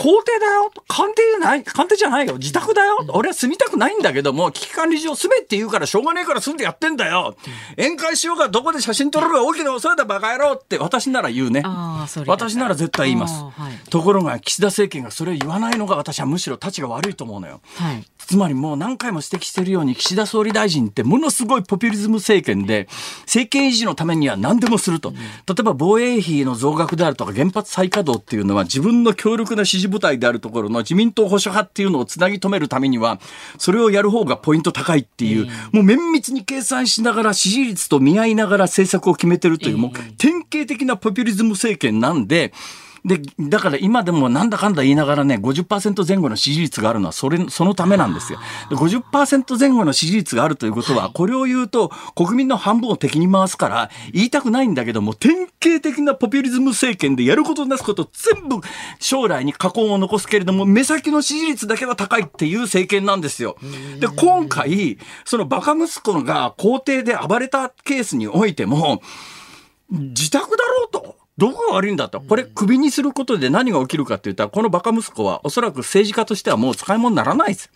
[0.00, 0.72] 皇帝だよ。
[0.88, 2.38] 官邸じゃない官邸じゃないよ。
[2.38, 3.04] 自宅だよ。
[3.10, 7.36] 俺は住みたくないんだけども危機管理上住めって言うからしょうがねえから住んでやってんだよ。
[7.76, 11.62] 宴会しようがどこで写真撮るか大きな遅いだバカ野郎って私なら言うね。
[12.26, 22.88] 私なら絶対言います、はい、ところが岸田政権がそれを言わないのが私はむしろ立ちが悪いと思うのよ、はい、つまりもう何回も指摘しているように岸田総理大臣ってものすごいポピュリズム政権で
[23.22, 25.18] 政権維持のためには何でもすると、例
[25.60, 33.20] えば防衛費の増額であるとか原発再稼働っていうのは自分の強力な支持部隊であるところの自民党保守派っていうのをつなぎ止めるためには、
[33.58, 42.52] それをやる方がポイント高いっていう、もう綿密に計算しながら支持率と見合いながら政策を決めてるという、もう典型的なポピュリズム政権なんで、
[43.04, 48.38] で、だから今でもなんだかんだ言いながらね、50%前後の支持率があるのはそれ、そのためなんですよ。
[48.70, 58.56] 50%前後の支持率があるということは、これを言うと国民の半分を敵に回すから言いたくないんだけども、典型的なポピュリズム政権でやることなすこと全部
[58.98, 63.56] 将来に禍根を残すけれども、目先の支持率だけは高いっていう政権なんですよ。
[63.98, 69.02] で、今回、そのバカ息子が皇帝で暴れたケースにおいても、
[69.90, 71.19] 自宅だろうと。
[71.40, 72.20] どこが悪いんだと。
[72.20, 77.70] これ、クビにすることで何が起きるかって言ったら、このバカ息子はおそらく政治家としてはもう使い物にならないです。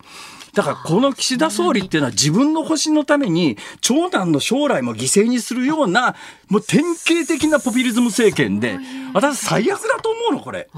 [0.53, 6.15] だからこの岸田総理っていうのは自分の保身のために長男の将来も犠牲にするような
[6.47, 8.79] もう典型的なポピュリズム政権で
[9.13, 10.69] 私最悪だと思うのこれ。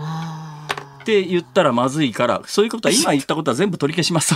[1.01, 4.35] って言ったらまずいからそういうことは今言ったことは全部取り消します。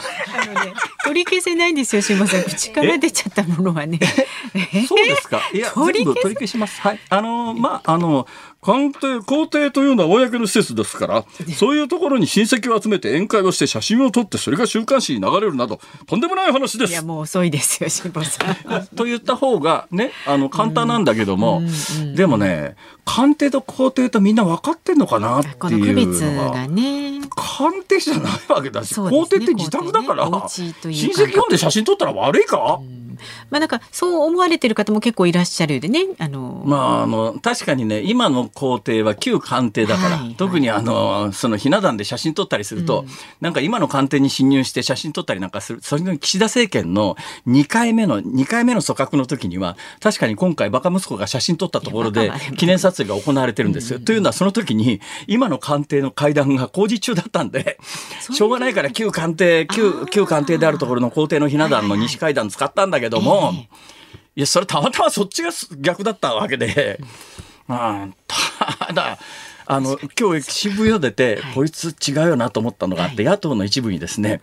[1.11, 2.43] 取り消せないんですよ、島さん。
[2.43, 3.99] 口から出ちゃったものはね。
[4.87, 5.41] そうですか？
[5.53, 6.79] いや、全部取り消します。
[6.79, 6.99] はい。
[7.09, 8.27] あの、まあ、あの、
[8.61, 11.25] 官邸、皇帝というのは公の施設ですから、
[11.57, 16.91] そういうところに親戚を集めて宴会をして写真を撮って、それが週刊誌に流れるなど、とんでもない話です。
[16.91, 18.85] いや、もう遅いですよ、辛坊さん。
[18.95, 21.63] と言った方がね、あの、簡単なんだけども、
[22.15, 25.55] でもね、官邸と皇帝とみんな分かってんのかなっていう。
[25.57, 27.19] この区別がね。
[27.35, 33.01] 官邸じゃないわけだし、ね、皇帝って自宅だから、ね、親戚読んで写真撮ったら悪いか、うん
[33.49, 36.07] まあなんかそう思われてる方も結構いらっしゃるでね。
[36.17, 43.07] あのまああの確かにね今の皇帝は旧官邸だから、はい、特にあのそのひな壇で写真撮ったりすると、うん、
[43.41, 47.15] なんか今の官邸に侵入して写真撮ったりなんかするそれの岸田政権の
[47.47, 53.99] 2回目の2回目の組閣の時には確かに今回バカ息子が写真撮ったところで記念撮影が行われてるんですよ。
[53.99, 57.77] というのはその時に今の官邸の会談が工事中だったんで
[58.19, 63.53] しょうがないから旧官邸旧旧官邸であるところの皇帝のひな壇の西階段使ったんだけども、
[64.35, 65.49] いやそれたまたまそっちが
[65.79, 66.99] 逆だったわけで、
[67.67, 68.07] まあ
[68.87, 69.17] ただ
[69.71, 74.41] あの今日渋谷出て、こいつ違うよなと思ったのがあって、野党の一部にですね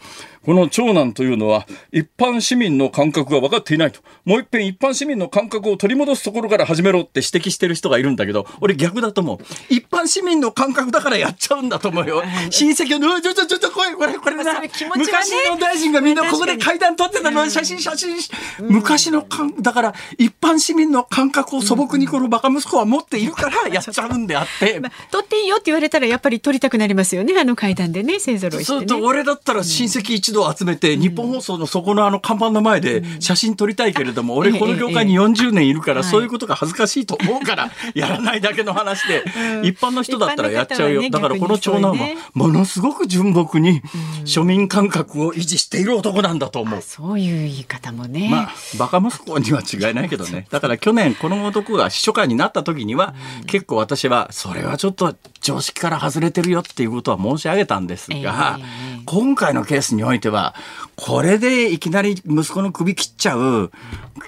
[0.49, 4.01] この長男というのは一般市民の感覚が分かっていないと。
[4.25, 9.39] もう一遍一般市民の感覚を取り戻すところから始めろって指摘してる人がいるんだけど、俺逆だと思う。
[9.69, 12.23] 一般市民の感覚だからやっちゃうんだと思うよ。
[12.49, 18.17] 親戚を、ちょちょちょちょ、これ、これ、これな、ね、昔の大臣がみんなここで階段取ってたの、写真、写真、
[18.61, 24.81] 昔の感、だから一般市民の感覚を素朴にこのバカ息子は持っているからやっちゃうんであって。
[24.81, 28.87] まあ、取っていいよって言われたらやっぱり取りたくなりますよね、あの階段でね、勢ぞろいして、ね。
[28.87, 39.25] そう、俺だったら親戚一度集めて、日本放送のそこのあの看板の前で写真撮りたいけれども、俺この業界に40年いるから、そういうことが恥ずかしいと思うから、やらないだけの話で、
[39.65, 41.03] 一般の人だったらやっちゃうよ。
[41.11, 43.83] だからこの長男は、ものすごく純朴に
[44.25, 46.81] 庶民感覚を維持している男なんだと思う。
[46.81, 48.29] そういう言い方もね。
[48.31, 50.47] まあ、バカ息子には違いないけどね。
[50.51, 53.15] だから去年この男が秘書官になった時には、
[53.47, 54.98] 結構私は、それはちょっと
[55.41, 58.59] 常識から外れてるよっていうことは申し上げたんですが、
[59.07, 60.55] 今回のケースにおいては、
[60.97, 63.71] これでいきなり息子の首切っちゃう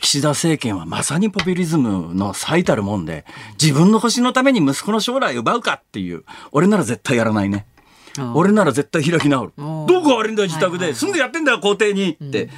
[0.01, 3.25] 岸田政権はまさにポピュリズムの最たるもんで、
[3.61, 7.67] 自分の星のために息子の将来を奪うかっていう、俺なら絶対やらないね。
[8.35, 9.53] 俺なら絶対開き直る。
[9.57, 10.95] どこが悪いんだよ、自宅で。
[10.95, 12.11] 住んでやってんだよ、皇帝に。
[12.13, 12.49] って。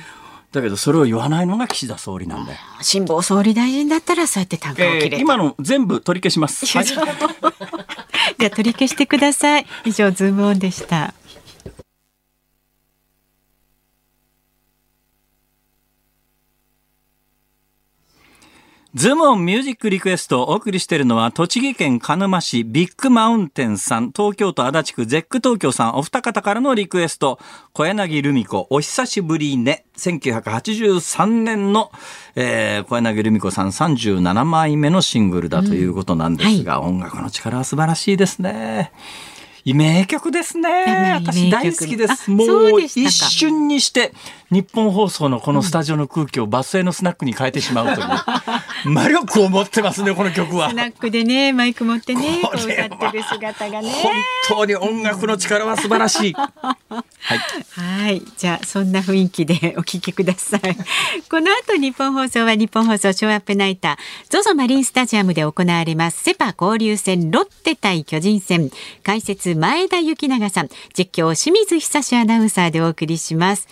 [0.53, 2.59] だけどそれを言わないのが岸田総理なんだよ。
[2.82, 6.66] 辛坊総理大臣だったらそうやって単価を切れ、えー、今の全部取り消します。
[6.66, 9.66] はい、じゃあ取り消してください。
[9.86, 11.14] 以上ズームオンでした。
[18.95, 27.38] ズームオンミュージックリクエストをお送りしているのは、栃木県鹿沼市ビッグマウンテンさん、東京都足立区ゼック東京さん、お二方からのリクエスト、
[27.72, 31.90] 小柳ルミ子、お久しぶりね、1983年の、
[32.34, 38.93] えー、小柳ルミ子さん37枚目のシングルだということなんですが、うんはい、音楽の力は素晴らしいですね。
[39.64, 41.20] 名曲ですね。
[41.20, 42.30] 私大好きです。
[42.30, 44.12] もう一瞬にして
[44.51, 48.07] 日本放送のこのスタジオの空気をバスへのスナックに変えてしまうという、
[48.85, 50.70] 魔力を持ってますね、この曲は。
[50.70, 53.91] スナックでね、マイク持ってね、歌ってる姿がね。
[53.91, 54.12] 本
[54.49, 56.33] 当に音楽の力は素晴らしい。
[56.33, 56.76] は
[57.35, 57.39] い。
[57.70, 58.22] はい。
[58.37, 60.61] じゃあ、そんな雰囲気でお聴きください。
[61.30, 68.70] この後、日本放送は日本放送ショーアップナイター、ZOZO マリンスタジアムで行われますセパ交流戦ロッテ対巨人戦。
[69.03, 73.68] 解説前田幸永さん、実況清水久志アナウンサーでお送りします。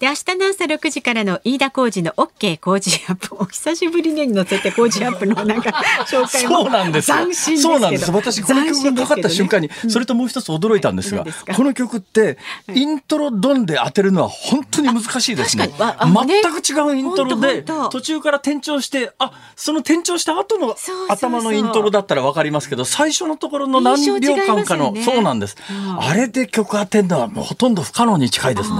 [0.00, 3.36] で明日の朝6時からの飯田浩二の OK 工事アップ。
[3.38, 5.68] お久しぶりに乗せて工事アップのなんか
[6.06, 6.62] 紹介も。
[6.62, 8.10] そうなんです斬新そうなんです。
[8.10, 12.38] 私この曲がかかった瞬間に、それともう一つ驚いたんですが、この曲って
[12.72, 15.68] イントロドンで当てるのは本当に難しいですね。
[15.68, 20.76] 全く違うイントロで途中から転調してあその転調した後の
[21.10, 25.58] 頭のイントロだったらわかりますけど最初のところの何秒間かの、そうなんです、
[25.98, 28.76] あれで曲当てるのはもうほとんど不可能に近いですね、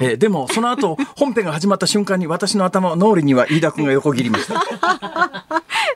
[0.00, 4.54] えでもその後本編が始まった瞬間に私の頭脳裏には飯田君が横切りました。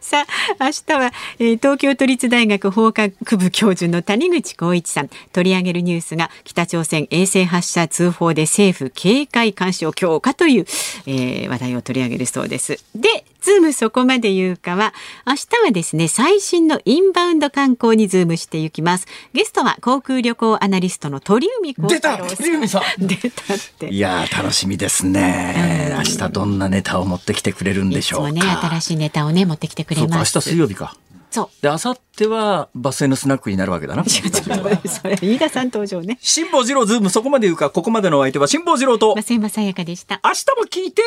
[0.01, 0.24] さ
[0.59, 5.11] あ明日は、えー、東京都立大学法学部教授の谷口功一さん。
[5.32, 10.66] 取り上げるニュースが北朝鮮衛星発射通報で政府警戒監視を強化という、
[11.07, 12.84] えー、話題を取り上げるそうです。
[12.94, 14.92] でズームそこまで言うかは、
[15.26, 19.07] 明日はですね、最新のインバウンド観光にズームしていきます。
[19.32, 22.36] ゲストは航空旅行アナリストの鳥海高太朗さん。
[22.36, 23.88] 出た鳥海さん 出たって。
[23.88, 25.94] いや楽しみですね。
[25.96, 30.36] 明日どんなネタを持ってきてくれるんでしょうね、新しいネタをね、持ってきてくれます。
[30.36, 30.94] 明日水曜日か。
[31.30, 31.62] そう。
[31.62, 34.05] で、あさってはバスへのスナックになるわけだな。
[34.05, 36.18] それ、飯田さん登場ね。
[36.20, 39.14] 辛坊治郎ズーム、そこまで言うか、ここまでのお相手は辛坊治郎と。
[39.14, 40.20] 増山さやかでした。
[40.22, 41.03] 明日も聞いて、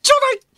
[0.00, 0.55] ちょうだい